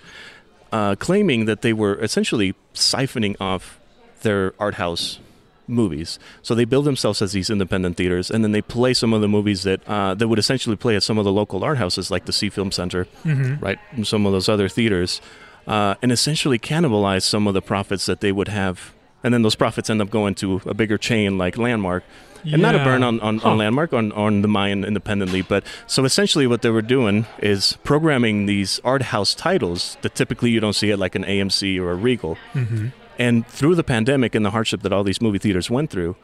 uh, 0.71 0.95
claiming 0.95 1.45
that 1.45 1.61
they 1.61 1.73
were 1.73 1.95
essentially 2.01 2.53
siphoning 2.73 3.35
off 3.39 3.79
their 4.21 4.53
art 4.59 4.75
house 4.75 5.19
movies. 5.67 6.19
So 6.41 6.53
they 6.53 6.65
build 6.65 6.85
themselves 6.85 7.21
as 7.21 7.31
these 7.31 7.49
independent 7.49 7.97
theaters, 7.97 8.29
and 8.29 8.43
then 8.43 8.51
they 8.51 8.61
play 8.61 8.93
some 8.93 9.13
of 9.13 9.21
the 9.21 9.27
movies 9.27 9.63
that 9.63 9.81
uh, 9.87 10.13
that 10.13 10.27
would 10.27 10.39
essentially 10.39 10.75
play 10.75 10.95
at 10.95 11.03
some 11.03 11.17
of 11.17 11.25
the 11.25 11.31
local 11.31 11.63
art 11.63 11.77
houses, 11.77 12.11
like 12.11 12.25
the 12.25 12.33
Sie 12.33 12.49
FilmCenter, 12.49 13.07
hmm 13.23 13.55
right, 13.55 13.79
and 13.91 14.05
some 14.05 14.25
of 14.25 14.31
those 14.31 14.49
other 14.49 14.69
theaters, 14.69 15.21
uh, 15.67 15.95
and 16.01 16.11
essentially 16.11 16.59
cannibalize 16.59 17.23
some 17.23 17.47
of 17.47 17.53
the 17.53 17.61
profits 17.61 18.05
that 18.05 18.21
they 18.21 18.31
would 18.31 18.47
have. 18.47 18.93
And 19.25 19.33
then 19.33 19.41
those 19.41 19.55
profits 19.55 19.89
end 19.89 20.01
up 20.03 20.11
going 20.11 20.35
to 20.35 20.61
a 20.67 20.75
bigger 20.75 20.97
chain 20.99 21.35
like 21.43 21.57
Landmark, 21.57 22.03
and 22.45 22.61
not 22.61 22.75
a 22.75 22.83
burn 22.83 23.01
on, 23.01 23.19
on, 23.21 23.39
Huh. 23.39 23.49
on 23.49 23.57
Landmark 23.57 23.91
on, 23.91 24.11
on 24.11 24.43
the 24.43 24.47
Mayan 24.47 24.85
independently. 24.85 25.41
But 25.41 25.63
so 25.87 26.05
essentially, 26.05 26.45
what 26.45 26.61
they 26.61 26.69
were 26.69 26.83
doing 26.97 27.25
is 27.39 27.77
programming 27.83 28.45
these 28.45 28.79
art 28.83 29.01
house 29.13 29.33
titles 29.33 29.97
that 30.03 30.13
typically 30.13 30.51
you 30.51 30.59
don't 30.59 30.75
see 30.81 30.91
at 30.91 30.99
like 30.99 31.15
an 31.15 31.23
AMC 31.23 31.79
or 31.79 31.89
a 31.91 31.95
Regal. 31.95 32.35
hmm 32.53 32.89
And 33.17 33.47
through 33.47 33.75
the 33.75 33.83
pandemic 33.83 34.35
and 34.35 34.45
the 34.45 34.51
hardship 34.51 34.81
that 34.83 34.93
all 34.93 35.03
these 35.03 35.21
movie 35.25 35.39
theaters 35.39 35.69
went 35.71 35.89
through, 35.89 36.15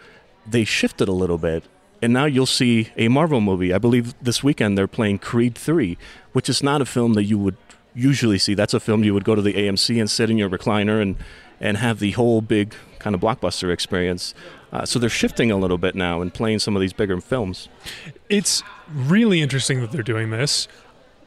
they 0.54 0.64
shifted 0.64 1.08
a 1.08 1.18
little 1.24 1.40
bit. 1.40 1.64
And 2.04 2.14
now 2.14 2.26
you'll 2.26 2.54
see 2.62 2.90
a 2.98 3.08
Marvel 3.08 3.42
movie. 3.42 3.74
I 3.74 3.80
believe 3.80 4.14
this 4.22 4.44
weekend 4.44 4.78
they're 4.78 4.88
playing 5.00 5.20
Creed 5.20 5.56
3, 5.56 5.98
which 6.34 6.50
is 6.50 6.62
not 6.62 6.82
a 6.82 6.86
film 6.86 7.14
that 7.14 7.24
you 7.24 7.38
would 7.40 7.56
usually 7.94 8.38
see. 8.38 8.54
That's 8.54 8.74
a 8.74 8.80
film 8.80 9.04
you 9.04 9.14
would 9.14 9.24
go 9.24 9.36
to 9.36 9.42
the 9.42 9.54
AMC 9.54 10.00
and 10.00 10.10
sit 10.10 10.30
in 10.30 10.38
your 10.38 10.50
recliner 10.50 11.02
and, 11.02 11.18
and 11.60 11.78
have 11.78 12.00
the 12.00 12.12
whole 12.12 12.42
big 12.42 12.74
kind 13.00 13.16
of 13.16 13.22
blockbuster 13.22 13.72
experience. 13.72 14.34
Uh, 14.72 14.86
so 14.86 15.00
they're 15.00 15.10
shifting 15.10 15.52
a 15.52 15.58
little 15.58 15.78
bit 15.78 15.96
now 15.96 16.22
and 16.22 16.34
playing 16.34 16.60
some 16.60 16.76
of 16.76 16.82
these 16.82 16.94
bigger 16.94 17.20
films. 17.20 17.68
It's 18.30 18.64
really 18.94 19.42
interesting 19.42 19.82
that 19.82 19.92
they're 19.92 20.04
doing 20.04 20.30
this. 20.30 20.68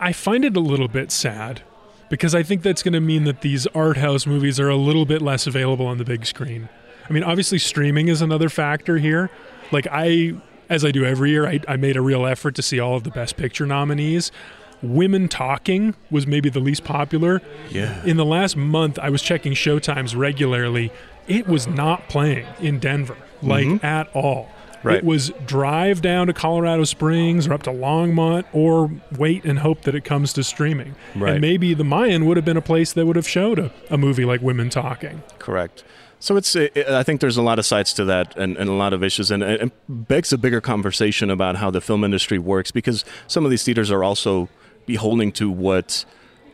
I 0.00 0.12
find 0.12 0.44
it 0.44 0.56
a 0.56 0.60
little 0.60 0.88
bit 0.88 1.10
sad 1.10 1.62
because 2.08 2.34
I 2.34 2.42
think 2.42 2.62
that's 2.62 2.82
going 2.82 2.94
to 2.94 3.00
mean 3.00 3.24
that 3.24 3.40
these 3.40 3.66
art 3.68 3.96
house 3.96 4.26
movies 4.26 4.60
are 4.60 4.68
a 4.68 4.76
little 4.76 5.04
bit 5.04 5.20
less 5.22 5.46
available 5.46 5.86
on 5.86 5.98
the 5.98 6.04
big 6.04 6.26
screen. 6.26 6.68
I 7.08 7.12
mean, 7.12 7.22
obviously, 7.22 7.58
streaming 7.58 8.08
is 8.08 8.22
another 8.22 8.48
factor 8.48 8.98
here. 8.98 9.30
Like, 9.72 9.86
I, 9.90 10.34
as 10.70 10.84
I 10.84 10.90
do 10.90 11.04
every 11.04 11.30
year, 11.30 11.46
I, 11.46 11.60
I 11.68 11.76
made 11.76 11.96
a 11.96 12.00
real 12.00 12.24
effort 12.24 12.54
to 12.54 12.62
see 12.62 12.80
all 12.80 12.96
of 12.96 13.04
the 13.04 13.10
Best 13.10 13.36
Picture 13.36 13.66
nominees. 13.66 14.32
Women 14.84 15.28
Talking 15.28 15.94
was 16.10 16.26
maybe 16.26 16.48
the 16.48 16.60
least 16.60 16.84
popular. 16.84 17.42
Yeah. 17.70 18.04
In 18.04 18.16
the 18.16 18.24
last 18.24 18.56
month, 18.56 18.98
I 18.98 19.10
was 19.10 19.22
checking 19.22 19.52
showtimes 19.54 20.16
regularly. 20.16 20.92
It 21.26 21.46
was 21.48 21.66
not 21.66 22.08
playing 22.08 22.46
in 22.60 22.78
Denver, 22.78 23.16
like 23.42 23.66
Mhm. 23.66 23.84
at 23.84 24.08
all. 24.14 24.50
Right. 24.82 24.98
It 24.98 25.04
was 25.04 25.32
drive 25.46 26.02
down 26.02 26.26
to 26.26 26.34
Colorado 26.34 26.84
Springs 26.84 27.46
or 27.46 27.54
up 27.54 27.62
to 27.62 27.70
Longmont 27.70 28.44
or 28.52 28.90
wait 29.16 29.42
and 29.46 29.60
hope 29.60 29.80
that 29.82 29.94
it 29.94 30.04
comes 30.04 30.34
to 30.34 30.44
streaming. 30.44 30.94
Right. 31.16 31.32
And 31.32 31.40
maybe 31.40 31.72
the 31.72 31.84
Mayan 31.84 32.26
would 32.26 32.36
have 32.36 32.44
been 32.44 32.58
a 32.58 32.62
place 32.62 32.92
that 32.92 33.06
would 33.06 33.16
have 33.16 33.26
showed 33.26 33.58
a, 33.58 33.70
a 33.88 33.96
movie 33.96 34.26
like 34.26 34.42
Women 34.42 34.68
Talking. 34.68 35.22
Correct. 35.38 35.84
So 36.20 36.36
it's. 36.36 36.54
It, 36.54 36.76
I 36.76 37.02
think 37.02 37.20
there's 37.22 37.36
a 37.38 37.42
lot 37.42 37.58
of 37.58 37.64
sides 37.66 37.92
to 37.94 38.04
that, 38.06 38.34
and, 38.36 38.56
and 38.58 38.68
a 38.68 38.72
lot 38.74 38.92
of 38.94 39.02
issues, 39.02 39.30
and 39.30 39.42
it 39.42 39.72
begs 39.88 40.32
a 40.32 40.38
bigger 40.38 40.60
conversation 40.60 41.28
about 41.30 41.56
how 41.56 41.70
the 41.70 41.80
film 41.82 42.02
industry 42.04 42.38
works, 42.38 42.70
because 42.70 43.04
some 43.26 43.44
of 43.44 43.50
these 43.50 43.62
theaters 43.62 43.90
are 43.90 44.02
also 44.04 44.48
beholden 44.86 45.32
to 45.32 45.50
what 45.50 46.04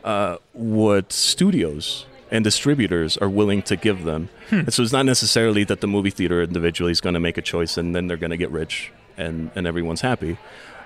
uh, 0.03 0.37
what 0.53 1.11
studios 1.13 2.05
and 2.31 2.43
distributors 2.43 3.17
are 3.17 3.29
willing 3.29 3.61
to 3.61 3.75
give 3.75 4.03
them. 4.03 4.29
And 4.49 4.73
so 4.73 4.81
it's 4.83 4.93
not 4.93 5.05
necessarily 5.05 5.63
that 5.65 5.81
the 5.81 5.87
movie 5.87 6.09
theater 6.09 6.41
individually 6.41 6.91
is 6.91 7.01
going 7.01 7.13
to 7.13 7.19
make 7.19 7.37
a 7.37 7.41
choice 7.41 7.77
and 7.77 7.93
then 7.95 8.07
they're 8.07 8.17
going 8.17 8.31
to 8.31 8.37
get 8.37 8.49
rich 8.51 8.91
and, 9.17 9.51
and 9.55 9.67
everyone's 9.67 10.01
happy. 10.01 10.37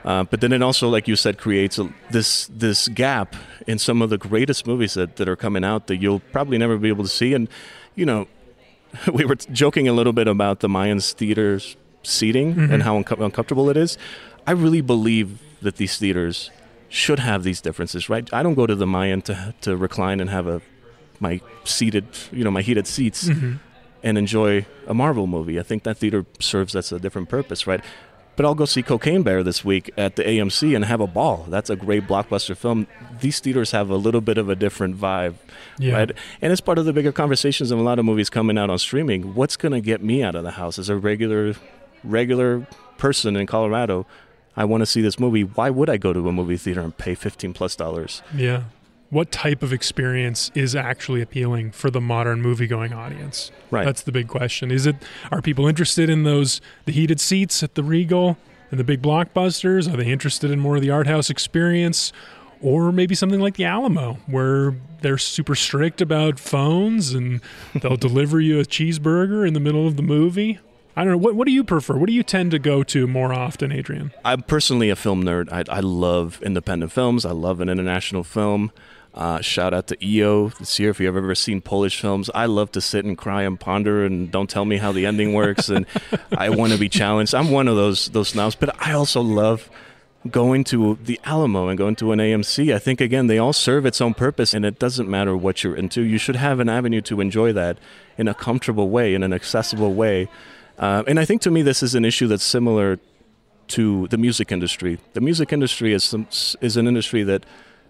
Uh, 0.03 0.23
but 0.23 0.41
then 0.41 0.51
it 0.51 0.61
also, 0.61 0.89
like 0.89 1.07
you 1.07 1.15
said, 1.15 1.37
creates 1.37 1.79
a, 1.79 1.89
this 2.11 2.47
this 2.53 2.87
gap 2.89 3.35
in 3.67 3.79
some 3.79 4.01
of 4.01 4.09
the 4.09 4.17
greatest 4.17 4.67
movies 4.67 4.93
that, 4.95 5.15
that 5.15 5.27
are 5.29 5.35
coming 5.35 5.63
out 5.63 5.87
that 5.87 5.97
you'll 5.97 6.19
probably 6.31 6.57
never 6.57 6.77
be 6.77 6.89
able 6.89 7.03
to 7.03 7.09
see. 7.09 7.33
And 7.33 7.47
you 7.95 8.05
know, 8.05 8.27
we 9.13 9.23
were 9.25 9.35
joking 9.35 9.87
a 9.87 9.93
little 9.93 10.13
bit 10.13 10.27
about 10.27 10.59
the 10.59 10.67
Mayans 10.67 11.13
theaters 11.13 11.75
seating 12.03 12.53
Mhm. 12.55 12.71
and 12.71 12.83
how 12.83 12.97
unco- 12.97 13.23
uncomfortable 13.23 13.69
it 13.69 13.77
is. 13.77 13.97
I 14.45 14.51
really 14.51 14.81
believe 14.81 15.39
that 15.61 15.77
these 15.77 15.97
theaters 15.97 16.51
should 16.89 17.19
have 17.19 17.43
these 17.43 17.61
differences, 17.61 18.09
right? 18.09 18.27
I 18.33 18.43
don't 18.43 18.53
go 18.55 18.65
to 18.67 18.75
the 18.75 18.87
Mayan 18.87 19.21
to 19.23 19.53
to 19.61 19.75
recline 19.75 20.19
and 20.19 20.29
have 20.29 20.47
a 20.47 20.61
my 21.19 21.39
seated, 21.63 22.05
you 22.31 22.43
know, 22.43 22.51
my 22.51 22.61
heated 22.61 22.85
seats 22.87 23.29
Mhm. 23.29 23.59
and 24.03 24.17
enjoy 24.17 24.65
a 24.87 24.93
Marvel 24.93 25.27
movie. 25.27 25.59
I 25.59 25.63
think 25.63 25.83
that 25.83 25.97
theater 25.97 26.25
serves 26.39 26.75
as 26.75 26.91
a 26.91 26.99
different 26.99 27.29
purpose, 27.29 27.65
right? 27.65 27.81
But 28.35 28.45
I'll 28.45 28.53
go 28.53 28.65
see 28.65 28.83
Cocaine 28.83 29.23
Bear 29.23 29.43
this 29.43 29.63
week 29.63 29.89
at 29.97 30.17
the 30.17 30.23
AMC 30.27 30.75
and 30.75 30.83
have 30.83 30.99
a 30.99 31.07
ball. 31.07 31.45
That's 31.49 31.69
a 31.69 31.75
great 31.77 32.05
blockbuster 32.05 32.55
film. 32.57 32.85
These 33.21 33.39
theaters 33.39 33.71
have 33.71 33.89
a 33.89 33.95
little 33.95 34.19
bit 34.19 34.37
of 34.37 34.49
a 34.49 34.55
different 34.55 34.97
vibe, 34.99 35.35
Yeah. 35.79 35.93
right? 35.93 36.11
And 36.41 36.51
it's 36.51 36.59
part 36.59 36.77
of 36.77 36.83
the 36.83 36.91
bigger 36.91 37.13
conversations 37.13 37.71
of 37.71 37.79
a 37.79 37.81
lot 37.81 37.97
of 37.97 38.03
movies 38.03 38.29
coming 38.29 38.57
out 38.57 38.69
on 38.69 38.77
streaming. 38.77 39.35
What's 39.35 39.55
going 39.55 39.71
to 39.71 39.79
get 39.79 40.03
me 40.03 40.21
out 40.21 40.35
of 40.35 40.43
the 40.43 40.51
house 40.51 40.77
as 40.77 40.89
a 40.89 40.97
regular, 40.97 41.55
regular 42.03 42.67
person 42.97 43.37
in 43.37 43.47
Colorado? 43.47 44.05
I 44.57 44.65
want 44.65 44.81
to 44.81 44.85
see 44.85 45.01
this 45.01 45.19
movie. 45.19 45.43
Why 45.43 45.69
would 45.69 45.89
I 45.89 45.97
go 45.97 46.13
to 46.13 46.27
a 46.27 46.31
movie 46.31 46.57
theater 46.57 46.81
and 46.81 46.97
pay 46.97 47.15
fifteen 47.15 47.53
plus 47.53 47.75
dollars? 47.75 48.21
Yeah. 48.35 48.63
What 49.09 49.31
type 49.31 49.61
of 49.61 49.71
experience 49.71 50.51
is 50.55 50.75
actually 50.75 51.21
appealing 51.21 51.71
for 51.71 51.91
the 51.91 52.01
modern 52.01 52.41
movie 52.41 52.67
going 52.67 52.91
audience? 52.91 53.51
Right. 53.69 53.85
That's 53.85 54.01
the 54.01 54.11
big 54.11 54.27
question. 54.27 54.71
Is 54.71 54.85
it 54.85 54.95
are 55.31 55.41
people 55.41 55.67
interested 55.67 56.09
in 56.09 56.23
those 56.23 56.59
the 56.85 56.91
heated 56.91 57.19
seats 57.19 57.61
at 57.63 57.75
the 57.75 57.83
Regal 57.83 58.37
and 58.71 58.79
the 58.79 58.83
big 58.83 59.01
blockbusters? 59.01 59.91
Are 59.91 59.97
they 59.97 60.07
interested 60.07 60.51
in 60.51 60.59
more 60.59 60.75
of 60.75 60.81
the 60.81 60.89
art 60.89 61.07
house 61.07 61.29
experience? 61.29 62.11
Or 62.61 62.91
maybe 62.91 63.13
something 63.13 63.41
like 63.41 63.57
the 63.57 63.65
Alamo, 63.65 64.17
where 64.25 64.73
they're 65.01 65.17
super 65.19 65.55
strict 65.55 66.01
about 66.01 66.39
phones 66.39 67.13
and 67.13 67.41
they'll 67.75 67.97
deliver 67.97 68.39
you 68.39 68.59
a 68.59 68.63
cheeseburger 68.63 69.47
in 69.47 69.53
the 69.53 69.59
middle 69.59 69.85
of 69.85 69.97
the 69.97 70.01
movie. 70.01 70.59
I 70.95 71.03
don't 71.03 71.11
know. 71.11 71.17
What, 71.17 71.35
what 71.35 71.45
do 71.45 71.51
you 71.51 71.63
prefer? 71.63 71.97
What 71.97 72.07
do 72.07 72.13
you 72.13 72.23
tend 72.23 72.51
to 72.51 72.59
go 72.59 72.81
to 72.83 73.05
more 73.05 73.33
often, 73.33 73.71
Adrian? 73.71 74.13
I'm 74.23 74.43
personally 74.43 74.89
a 74.89 74.95
film 74.95 75.23
nerd. 75.23 75.51
I, 75.51 75.63
I 75.77 75.81
love 75.81 76.41
independent 76.41 76.91
films. 76.91 77.25
I 77.25 77.31
love 77.31 77.59
an 77.59 77.67
international 77.67 78.23
film. 78.23 78.71
Uh, 79.13 79.39
shout 79.39 79.73
out 79.73 79.87
to 79.87 80.05
EO 80.05 80.49
this 80.49 80.77
year 80.77 80.89
if 80.89 80.99
you've 80.99 81.15
ever 81.15 81.35
seen 81.35 81.61
Polish 81.61 81.99
films. 81.99 82.29
I 82.35 82.47
love 82.47 82.71
to 82.73 82.81
sit 82.81 83.05
and 83.05 83.17
cry 83.17 83.43
and 83.43 83.57
ponder 83.57 84.05
and 84.05 84.29
don't 84.29 84.49
tell 84.49 84.65
me 84.65 84.77
how 84.77 84.91
the 84.91 85.05
ending 85.05 85.33
works. 85.33 85.69
And 85.69 85.85
I 86.37 86.49
want 86.49 86.73
to 86.73 86.79
be 86.79 86.89
challenged. 86.89 87.33
I'm 87.33 87.49
one 87.49 87.69
of 87.69 87.77
those 87.77 88.09
those 88.09 88.29
snobs, 88.29 88.55
but 88.55 88.75
I 88.85 88.91
also 88.91 89.21
love 89.21 89.69
going 90.29 90.63
to 90.65 90.97
the 91.01 91.19
Alamo 91.23 91.69
and 91.69 91.77
going 91.77 91.95
to 91.97 92.11
an 92.11 92.19
AMC. 92.19 92.73
I 92.73 92.79
think 92.79 92.99
again 92.99 93.27
they 93.27 93.37
all 93.37 93.53
serve 93.53 93.85
its 93.85 94.01
own 94.01 94.15
purpose, 94.15 94.53
and 94.53 94.65
it 94.65 94.79
doesn't 94.79 95.09
matter 95.09 95.35
what 95.35 95.63
you're 95.63 95.75
into. 95.75 96.01
You 96.01 96.17
should 96.17 96.35
have 96.35 96.59
an 96.59 96.67
avenue 96.67 97.01
to 97.01 97.21
enjoy 97.21 97.53
that 97.53 97.77
in 98.17 98.27
a 98.27 98.33
comfortable 98.33 98.89
way, 98.89 99.13
in 99.13 99.23
an 99.23 99.31
accessible 99.31 99.93
way. 99.93 100.27
Uh, 100.77 101.03
and 101.07 101.19
I 101.19 101.25
think 101.25 101.41
to 101.43 101.51
me 101.51 101.61
this 101.61 101.81
is 101.81 101.95
an 101.95 102.05
issue 102.05 102.27
that's 102.27 102.43
similar 102.43 102.99
to 103.69 104.07
the 104.07 104.17
music 104.17 104.51
industry. 104.51 104.99
The 105.13 105.21
music 105.21 105.51
industry 105.51 105.93
is 105.93 106.03
some, 106.03 106.27
is 106.61 106.77
an 106.77 106.87
industry 106.87 107.23
that 107.23 107.45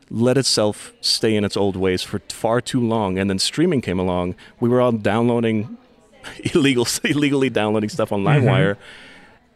let 0.09 0.37
itself 0.37 0.93
stay 1.01 1.35
in 1.35 1.43
its 1.43 1.57
old 1.57 1.75
ways 1.75 2.03
for 2.03 2.19
far 2.29 2.61
too 2.61 2.79
long, 2.79 3.17
and 3.17 3.29
then 3.29 3.39
streaming 3.39 3.81
came 3.81 3.99
along. 3.99 4.35
We 4.59 4.69
were 4.69 4.79
all 4.79 4.91
downloading 4.91 5.77
illegal, 6.53 6.87
illegally 7.03 7.49
downloading 7.49 7.89
stuff 7.89 8.11
on 8.11 8.23
LimeWire, 8.23 8.77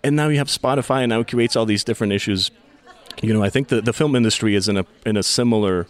and 0.04 0.16
now 0.16 0.28
you 0.30 0.38
have 0.38 0.48
Spotify, 0.48 1.02
and 1.04 1.10
now 1.10 1.20
it 1.22 1.28
creates 1.28 1.56
all 1.56 1.66
these 1.66 1.84
different 1.84 2.14
issues. 2.14 2.52
You 3.22 3.34
know, 3.34 3.44
I 3.44 3.50
think 3.50 3.68
the 3.68 3.82
the 3.82 3.94
film 3.94 4.16
industry 4.16 4.56
is 4.56 4.68
in 4.68 4.78
a 4.78 4.86
in 5.06 5.18
a 5.18 5.24
similar 5.24 5.88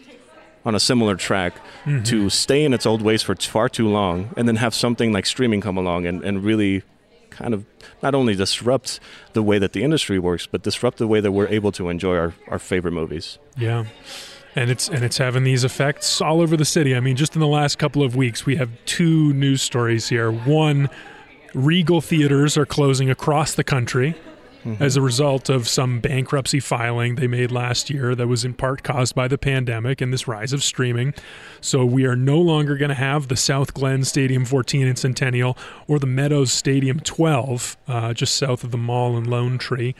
on 0.66 0.76
a 0.76 0.80
similar 0.80 1.16
track 1.16 1.54
to 2.04 2.30
stay 2.30 2.66
in 2.66 2.74
its 2.74 2.86
old 2.86 3.02
ways 3.02 3.22
for 3.22 3.36
far 3.36 3.70
too 3.70 3.88
long, 3.88 4.34
and 4.36 4.48
then 4.48 4.58
have 4.58 4.74
something 4.74 5.14
like 5.14 5.26
streaming 5.26 5.62
come 5.62 5.78
along 5.78 6.06
and, 6.06 6.24
and 6.24 6.44
really 6.44 6.84
kind 7.40 7.54
of 7.54 7.66
not 8.04 8.14
only 8.14 8.36
disrupt 8.36 9.00
the 9.34 9.42
way 9.42 9.58
that 9.60 9.72
the 9.72 9.82
industry 9.82 10.20
works, 10.20 10.46
but 10.46 10.62
disrupt 10.62 10.98
the 10.98 11.08
way 11.08 11.22
that 11.22 11.32
we're 11.32 11.48
able 11.48 11.72
to 11.72 11.90
enjoy 11.90 12.18
our, 12.18 12.34
our 12.50 12.60
favorite 12.60 12.92
movies. 12.92 13.40
Yeah. 13.58 13.86
And 14.56 14.70
it's 14.70 14.90
and 14.90 15.06
it's 15.06 15.18
having 15.18 15.44
these 15.44 15.64
effects 15.64 16.22
all 16.22 16.42
over 16.42 16.58
the 16.58 16.66
city. 16.66 16.96
I 16.96 17.00
mean, 17.00 17.16
just 17.16 17.36
in 17.36 17.40
the 17.40 17.48
last 17.48 17.78
couple 17.78 18.04
of 18.04 18.16
weeks, 18.16 18.46
we 18.46 18.58
have 18.58 18.70
two 18.86 19.32
news 19.34 19.62
stories 19.62 20.10
here. 20.10 20.32
One, 20.32 20.90
Regal 21.54 22.02
theaters 22.02 22.58
are 22.58 22.66
closing 22.66 23.10
across 23.10 23.56
the 23.56 23.64
country 23.64 24.16
as 24.80 24.96
a 24.96 25.02
result 25.02 25.50
of 25.50 25.68
some 25.68 26.00
bankruptcy 26.00 26.60
filing 26.60 27.16
they 27.16 27.28
made 27.28 27.52
last 27.52 27.90
year 27.90 28.16
that 28.16 28.28
was 28.28 28.46
in 28.46 28.54
part 28.54 28.84
caused 28.84 29.16
by 29.16 29.28
the 29.28 29.38
pandemic 29.38 30.02
and 30.02 30.12
this 30.12 30.28
rise 30.28 30.54
of 30.54 30.64
streaming. 30.64 31.14
So 31.62 31.86
we 31.86 32.06
are 32.06 32.16
no 32.16 32.40
longer 32.40 32.78
going 32.78 32.90
to 32.90 32.96
have 32.96 33.28
the 33.28 33.36
Southglenn 33.36 34.06
Stadium 34.06 34.46
14 34.46 34.88
and 34.88 34.98
Centennial 34.98 35.58
or 35.88 36.00
the 36.00 36.08
Meadows 36.08 36.52
Stadium 36.52 37.00
12, 37.00 37.78
uh, 37.88 38.14
just 38.14 38.36
south 38.36 38.64
of 38.64 38.72
the 38.72 38.78
mall 38.78 39.18
in 39.18 39.26
Lone 39.26 39.58
Tree. 39.58 39.96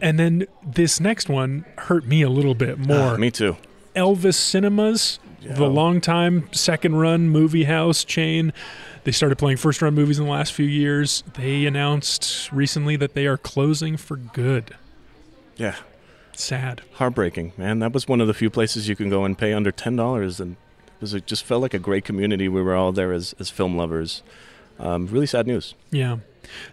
And 0.00 0.18
then 0.18 0.46
this 0.64 1.00
next 1.00 1.28
one 1.28 1.64
hurt 1.78 2.06
me 2.06 2.22
a 2.22 2.30
little 2.30 2.54
bit 2.54 2.78
more. 2.78 3.14
Ah, 3.14 3.16
me 3.16 3.30
too. 3.30 3.56
Elvis 3.94 4.34
Cinemas, 4.34 5.18
the 5.42 5.68
longtime 5.68 6.48
second 6.52 6.96
run 6.96 7.28
movie 7.28 7.64
house 7.64 8.04
chain. 8.04 8.52
They 9.04 9.12
started 9.12 9.36
playing 9.36 9.56
first 9.56 9.80
run 9.80 9.94
movies 9.94 10.18
in 10.18 10.26
the 10.26 10.30
last 10.30 10.52
few 10.52 10.66
years. 10.66 11.24
They 11.34 11.64
announced 11.66 12.52
recently 12.52 12.96
that 12.96 13.14
they 13.14 13.26
are 13.26 13.38
closing 13.38 13.96
for 13.96 14.16
good. 14.16 14.76
Yeah. 15.56 15.76
Sad. 16.32 16.82
Heartbreaking, 16.94 17.52
man. 17.56 17.78
That 17.80 17.92
was 17.92 18.08
one 18.08 18.20
of 18.20 18.26
the 18.26 18.34
few 18.34 18.50
places 18.50 18.88
you 18.88 18.96
can 18.96 19.10
go 19.10 19.24
and 19.24 19.36
pay 19.36 19.52
under 19.52 19.70
ten 19.70 19.96
dollars, 19.96 20.40
and 20.40 20.56
it 20.86 21.00
was 21.00 21.14
it 21.14 21.26
just 21.26 21.44
felt 21.44 21.60
like 21.62 21.74
a 21.74 21.78
great 21.78 22.04
community. 22.04 22.48
We 22.48 22.62
were 22.62 22.74
all 22.74 22.92
there 22.92 23.12
as 23.12 23.34
as 23.38 23.50
film 23.50 23.76
lovers. 23.76 24.22
Um, 24.78 25.06
really 25.06 25.26
sad 25.26 25.46
news. 25.46 25.74
Yeah. 25.90 26.18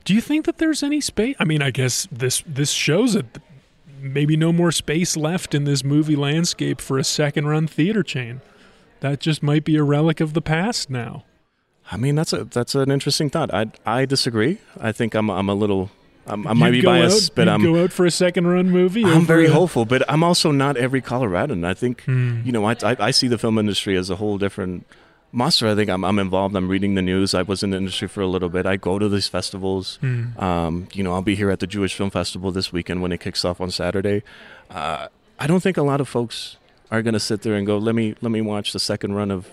Do 0.06 0.14
you 0.14 0.22
think 0.22 0.46
that 0.46 0.58
there's 0.58 0.84
any 0.84 1.02
space? 1.02 1.36
I 1.40 1.44
mean, 1.44 1.62
I 1.62 1.72
guess 1.72 2.08
this 2.12 2.44
this 2.48 2.72
shows 2.72 3.16
it. 3.16 3.26
Maybe 4.00 4.38
no 4.38 4.54
more 4.54 4.72
space 4.72 5.18
left 5.18 5.54
in 5.54 5.66
this 5.66 5.84
movie 5.84 6.16
landscape 6.16 6.80
for 6.80 6.98
a 6.98 7.04
second 7.04 7.48
run 7.48 7.68
theater 7.68 8.04
chain. 8.04 8.42
That 9.02 9.20
just 9.20 9.44
might 9.44 9.66
be 9.66 9.76
a 9.76 9.84
relic 9.84 10.22
of 10.22 10.34
the 10.34 10.42
past 10.42 10.90
now. 10.90 11.26
I 11.92 11.98
mean, 11.98 12.16
that's 12.16 12.34
a 12.34 12.44
that's 12.46 12.76
an 12.76 12.92
interesting 12.92 13.30
thought. 13.30 13.54
I 13.54 13.68
I 13.86 14.06
disagree. 14.06 14.58
I 14.80 14.92
think 14.92 15.16
I'm 15.16 15.30
I'm 15.30 15.50
a 15.50 15.54
little 15.56 15.90
I'm, 16.26 16.46
I 16.46 16.54
might 16.54 16.72
be 16.72 16.82
biased, 16.82 17.32
out, 17.32 17.36
but 17.36 17.48
I'm 17.48 17.64
go 17.64 17.82
out 17.84 17.94
for 17.94 18.06
a 18.06 18.12
second 18.12 18.48
run 18.48 18.70
movie. 18.70 19.06
I'm 19.06 19.26
very 19.26 19.46
a- 19.48 19.52
hopeful. 19.54 19.86
But 19.86 20.04
I'm 20.12 20.24
also 20.24 20.52
not 20.52 20.76
every 20.76 21.02
Coloradan. 21.02 21.64
I 21.66 21.74
think 21.74 22.04
Hmm. 22.04 22.42
you 22.44 22.52
know 22.52 22.66
I, 22.66 22.76
I 22.84 22.96
I 23.00 23.12
see 23.12 23.28
the 23.30 23.38
film 23.38 23.58
industry 23.58 23.96
as 23.96 24.10
a 24.10 24.18
whole 24.18 24.38
different 24.38 24.86
monster. 25.32 25.68
I 25.70 25.76
think 25.76 25.90
I'm 25.90 26.04
I'm 26.04 26.20
involved. 26.20 26.56
I'm 26.58 26.68
reading 26.68 26.96
the 26.96 27.02
news. 27.02 27.34
I 27.34 27.44
was 27.44 27.64
in 27.64 27.70
the 27.70 27.78
industry 27.78 28.10
for 28.10 28.20
a 28.22 28.28
little 28.28 28.50
bit. 28.50 28.66
I 28.66 28.76
go 28.76 29.00
to 29.00 29.08
these 29.08 29.30
festivals. 29.30 29.98
Hmm. 30.02 30.38
Um, 30.38 30.88
you 30.94 31.04
know, 31.04 31.14
I'll 31.14 31.22
be 31.22 31.36
here 31.36 31.50
at 31.50 31.60
the 31.62 31.68
Jewish 31.68 31.96
Film 31.96 32.10
Festival 32.10 32.52
this 32.52 32.74
weekend 32.74 33.02
when 33.02 33.14
it 33.14 33.22
kicks 33.22 33.46
off 33.46 33.62
on 33.62 33.72
Saturday. 33.72 34.24
Uh, 34.70 35.08
I 35.40 35.48
don't 35.48 35.62
think 35.64 35.78
a 35.78 35.84
lot 35.84 36.02
of 36.02 36.10
folks 36.10 36.58
are 36.92 37.02
going 37.02 37.14
to 37.14 37.20
sit 37.22 37.44
there 37.44 37.54
and 37.56 37.66
go, 37.66 37.78
"Let 37.78 37.96
me 37.96 38.16
let 38.22 38.32
me 38.32 38.42
watch 38.42 38.74
the 38.74 38.80
second 38.80 39.14
run 39.14 39.32
of." 39.32 39.48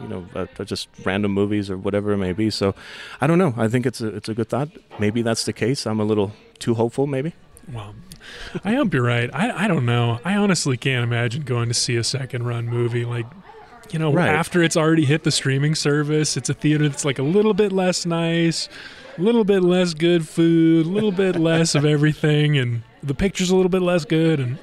You 0.00 0.08
know, 0.08 0.26
uh, 0.34 0.46
uh, 0.58 0.64
just 0.64 0.88
random 1.04 1.32
movies 1.32 1.70
or 1.70 1.76
whatever 1.76 2.12
it 2.12 2.16
may 2.18 2.32
be. 2.32 2.50
So, 2.50 2.74
I 3.20 3.26
don't 3.26 3.38
know. 3.38 3.54
I 3.56 3.68
think 3.68 3.86
it's 3.86 4.00
a 4.00 4.08
it's 4.08 4.28
a 4.28 4.34
good 4.34 4.48
thought. 4.48 4.68
Maybe 4.98 5.22
that's 5.22 5.44
the 5.44 5.52
case. 5.52 5.86
I'm 5.86 6.00
a 6.00 6.04
little 6.04 6.32
too 6.58 6.74
hopeful. 6.74 7.06
Maybe. 7.06 7.34
Well, 7.72 7.94
I 8.64 8.74
hope 8.74 8.94
you're 8.94 9.02
right. 9.02 9.30
I, 9.34 9.64
I 9.64 9.68
don't 9.68 9.84
know. 9.86 10.18
I 10.24 10.36
honestly 10.36 10.76
can't 10.76 11.04
imagine 11.04 11.42
going 11.42 11.68
to 11.68 11.74
see 11.74 11.96
a 11.96 12.04
second 12.04 12.46
run 12.46 12.66
movie. 12.66 13.04
Like, 13.04 13.26
you 13.90 13.98
know, 13.98 14.12
Right. 14.12 14.28
after 14.28 14.62
it's 14.62 14.76
already 14.76 15.04
hit 15.04 15.24
the 15.24 15.30
streaming 15.30 15.74
service, 15.74 16.36
it's 16.36 16.48
a 16.48 16.54
theater 16.54 16.88
that's 16.88 17.04
like 17.04 17.18
a 17.18 17.22
little 17.24 17.54
bit 17.54 17.72
less 17.72 18.06
nice, 18.06 18.68
a 19.18 19.20
little 19.20 19.44
bit 19.44 19.62
less 19.62 19.94
good 19.94 20.26
food, 20.28 20.86
a 20.86 20.88
little 20.88 21.12
bit 21.12 21.36
less 21.36 21.74
of 21.74 21.84
everything, 21.96 22.56
and 22.56 22.82
the 23.02 23.14
picture's 23.14 23.50
a 23.50 23.56
little 23.56 23.70
bit 23.70 23.82
less 23.82 24.04
good. 24.04 24.40
And 24.40 24.58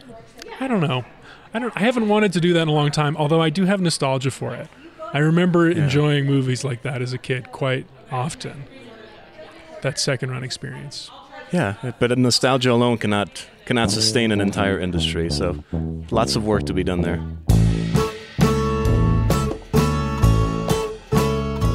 I 0.60 0.68
don't 0.68 0.82
know. 0.82 1.06
I 1.54 1.60
don't. 1.60 1.74
I 1.76 1.82
haven't 1.82 2.08
wanted 2.10 2.34
to 2.34 2.42
do 2.42 2.54
that 2.54 2.64
in 2.64 2.68
a 2.68 2.74
long 2.74 2.92
time. 2.92 3.16
Although 3.18 3.42
I 3.42 3.50
do 3.50 3.66
have 3.66 3.80
nostalgia 3.82 4.32
for 4.32 4.54
it. 4.54 4.68
I 5.14 5.20
remember 5.20 5.70
enjoying 5.70 6.26
movies 6.26 6.64
like 6.64 6.82
that 6.84 7.02
as 7.02 7.14
a 7.14 7.18
kid 7.18 7.52
quite 7.52 7.88
often. 8.12 8.66
That 9.82 10.00
second 10.00 10.32
run 10.32 10.44
experience. 10.44 11.10
Yeah, 11.52 11.94
but 12.00 12.18
nostalgia 12.18 12.72
alone 12.72 12.98
cannot 12.98 13.46
cannot 13.66 13.92
sustain 13.92 14.32
an 14.32 14.42
entire 14.42 14.80
industry. 14.80 15.30
So, 15.30 15.64
lots 16.12 16.36
of 16.36 16.46
work 16.46 16.64
to 16.64 16.74
be 16.74 16.84
done 16.84 17.02
there. 17.02 17.22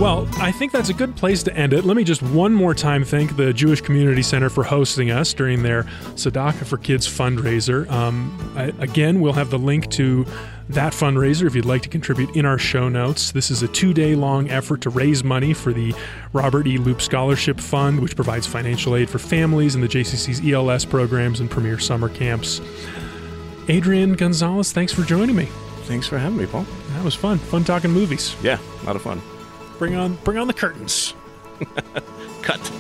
Well, 0.01 0.29
I 0.39 0.51
think 0.51 0.73
that's 0.73 0.89
a 0.89 0.95
good 0.95 1.15
place 1.15 1.45
to 1.45 1.57
end 1.57 1.73
it. 1.73 1.85
Let 1.85 1.97
me 1.97 2.03
just 2.03 2.23
one 2.23 2.53
more 2.53 2.75
time 2.75 3.05
thank 3.05 3.37
the 3.37 3.53
Jewish 3.53 3.81
Community 3.81 4.23
Center 4.23 4.51
for 4.51 4.65
hosting 4.65 5.13
us 5.13 5.33
during 5.33 5.63
their 5.63 5.85
Tzedakah 6.15 6.67
for 6.67 6.77
Kids 6.77 7.07
fundraiser. 7.07 7.89
Um, 7.89 8.53
I, 8.57 8.73
again, 8.83 9.21
we'll 9.21 9.35
have 9.35 9.51
the 9.51 9.61
link 9.61 9.89
to 9.93 10.27
that 10.71 10.93
fundraiser 10.93 11.47
if 11.47 11.55
you'd 11.55 11.67
like 11.67 11.83
to 11.83 11.89
contribute 11.89 12.35
in 12.35 12.45
our 12.45 12.59
show 12.59 12.89
notes. 12.89 13.31
This 13.31 13.49
is 13.51 13.63
a 13.63 13.69
two 13.69 13.95
day 13.95 14.17
long 14.17 14.51
effort 14.51 14.81
to 14.81 14.91
raise 14.91 15.23
money 15.23 15.55
for 15.55 15.73
the 15.73 15.95
Robert 16.33 16.67
E. 16.67 16.79
Loup 16.79 17.01
Scholarship 17.01 17.61
Fund, 17.61 18.01
which 18.01 18.17
provides 18.17 18.45
financial 18.45 18.97
aid 18.97 19.09
for 19.09 19.19
families 19.19 19.77
in 19.77 19.81
the 19.81 19.89
JCC's 19.89 20.45
ELS 20.51 20.85
programs 20.85 21.39
and 21.39 21.49
premier 21.49 21.79
summer 21.79 22.09
camps. 22.09 22.61
Adrian 23.69 24.15
Gonzalez, 24.15 24.73
thanks 24.73 24.93
for 24.93 25.03
joining 25.03 25.37
me. 25.37 25.47
Thanks 25.85 26.09
for 26.09 26.19
having 26.19 26.39
me, 26.39 26.47
Paul. 26.47 26.67
That 26.95 27.05
was 27.05 27.15
fun. 27.15 27.39
Fun 27.39 27.63
talking 27.63 27.93
movies. 27.93 28.35
Yeah, 28.43 28.59
a 28.83 28.85
lot 28.85 28.97
of 28.97 29.03
fun. 29.03 29.23
Bring 29.83 29.97
on 29.97 30.15
bring 30.23 30.39
on 30.39 30.47
the 30.47 30.55
curtains. 30.55 31.13
Cut. 32.43 32.73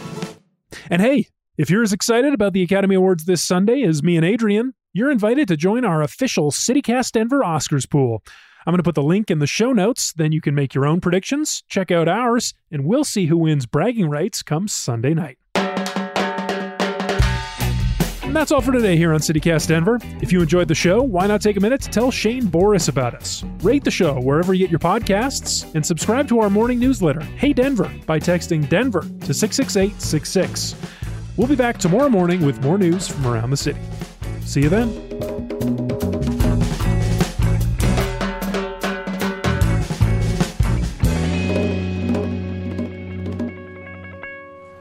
And 0.88 1.02
hey, 1.02 1.26
if 1.58 1.68
you're 1.68 1.82
as 1.82 1.92
excited 1.92 2.32
about 2.32 2.52
the 2.52 2.62
Academy 2.62 2.94
Awards 2.94 3.24
this 3.24 3.42
Sunday 3.42 3.82
as 3.82 4.04
me 4.04 4.16
and 4.16 4.24
Adrian, 4.24 4.74
you're 4.92 5.10
invited 5.10 5.48
to 5.48 5.56
join 5.56 5.84
our 5.84 6.00
official 6.00 6.52
CityCast 6.52 7.10
Denver 7.10 7.40
Oscars 7.40 7.90
pool. 7.90 8.22
I'm 8.64 8.70
going 8.70 8.76
to 8.78 8.84
put 8.84 8.94
the 8.94 9.02
link 9.02 9.32
in 9.32 9.40
the 9.40 9.48
show 9.48 9.72
notes, 9.72 10.12
then 10.12 10.30
you 10.30 10.40
can 10.40 10.54
make 10.54 10.76
your 10.76 10.86
own 10.86 11.00
predictions, 11.00 11.64
check 11.66 11.90
out 11.90 12.06
ours, 12.06 12.54
and 12.70 12.84
we'll 12.84 13.02
see 13.02 13.26
who 13.26 13.36
wins 13.36 13.66
bragging 13.66 14.08
rights 14.08 14.44
come 14.44 14.68
Sunday 14.68 15.12
night. 15.12 15.38
And 18.32 18.36
that's 18.38 18.50
all 18.50 18.62
for 18.62 18.72
today 18.72 18.96
here 18.96 19.12
on 19.12 19.20
CityCast 19.20 19.68
Denver. 19.68 19.98
If 20.22 20.32
you 20.32 20.40
enjoyed 20.40 20.66
the 20.66 20.74
show, 20.74 21.02
why 21.02 21.26
not 21.26 21.42
take 21.42 21.58
a 21.58 21.60
minute 21.60 21.82
to 21.82 21.90
tell 21.90 22.10
Shane 22.10 22.46
Boris 22.46 22.88
about 22.88 23.12
us? 23.12 23.44
Rate 23.60 23.84
the 23.84 23.90
show 23.90 24.18
wherever 24.22 24.54
you 24.54 24.60
get 24.60 24.70
your 24.70 24.78
podcasts 24.78 25.70
and 25.74 25.84
subscribe 25.84 26.28
to 26.28 26.40
our 26.40 26.48
morning 26.48 26.78
newsletter, 26.78 27.20
Hey 27.20 27.52
Denver, 27.52 27.92
by 28.06 28.18
texting 28.18 28.66
Denver 28.70 29.02
to 29.02 29.34
66866. 29.34 30.76
We'll 31.36 31.46
be 31.46 31.56
back 31.56 31.76
tomorrow 31.76 32.08
morning 32.08 32.40
with 32.40 32.58
more 32.62 32.78
news 32.78 33.06
from 33.06 33.26
around 33.26 33.50
the 33.50 33.56
city. 33.58 33.80
See 34.40 34.62
you 34.62 34.70
then. 34.70 34.88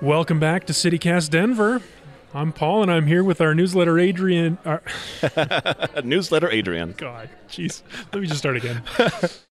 Welcome 0.02 0.40
back 0.40 0.66
to 0.68 0.74
CityCast 0.74 1.30
Denver. 1.30 1.82
I'm 2.34 2.54
Paul, 2.54 2.82
and 2.82 2.92
I'm 2.92 3.08
here 3.08 3.24
with 3.24 3.42
our 3.42 3.54
newsletter 3.54 4.00
Adrian. 4.00 4.58
Our, 4.64 4.82
Newsletter 6.04 6.50
Adrian. 6.50 6.94
God, 6.98 7.30
jeez. 7.50 7.82
Let 8.14 8.22
me 8.22 8.28
just 8.28 8.40
start 8.40 8.56
again. 8.56 8.84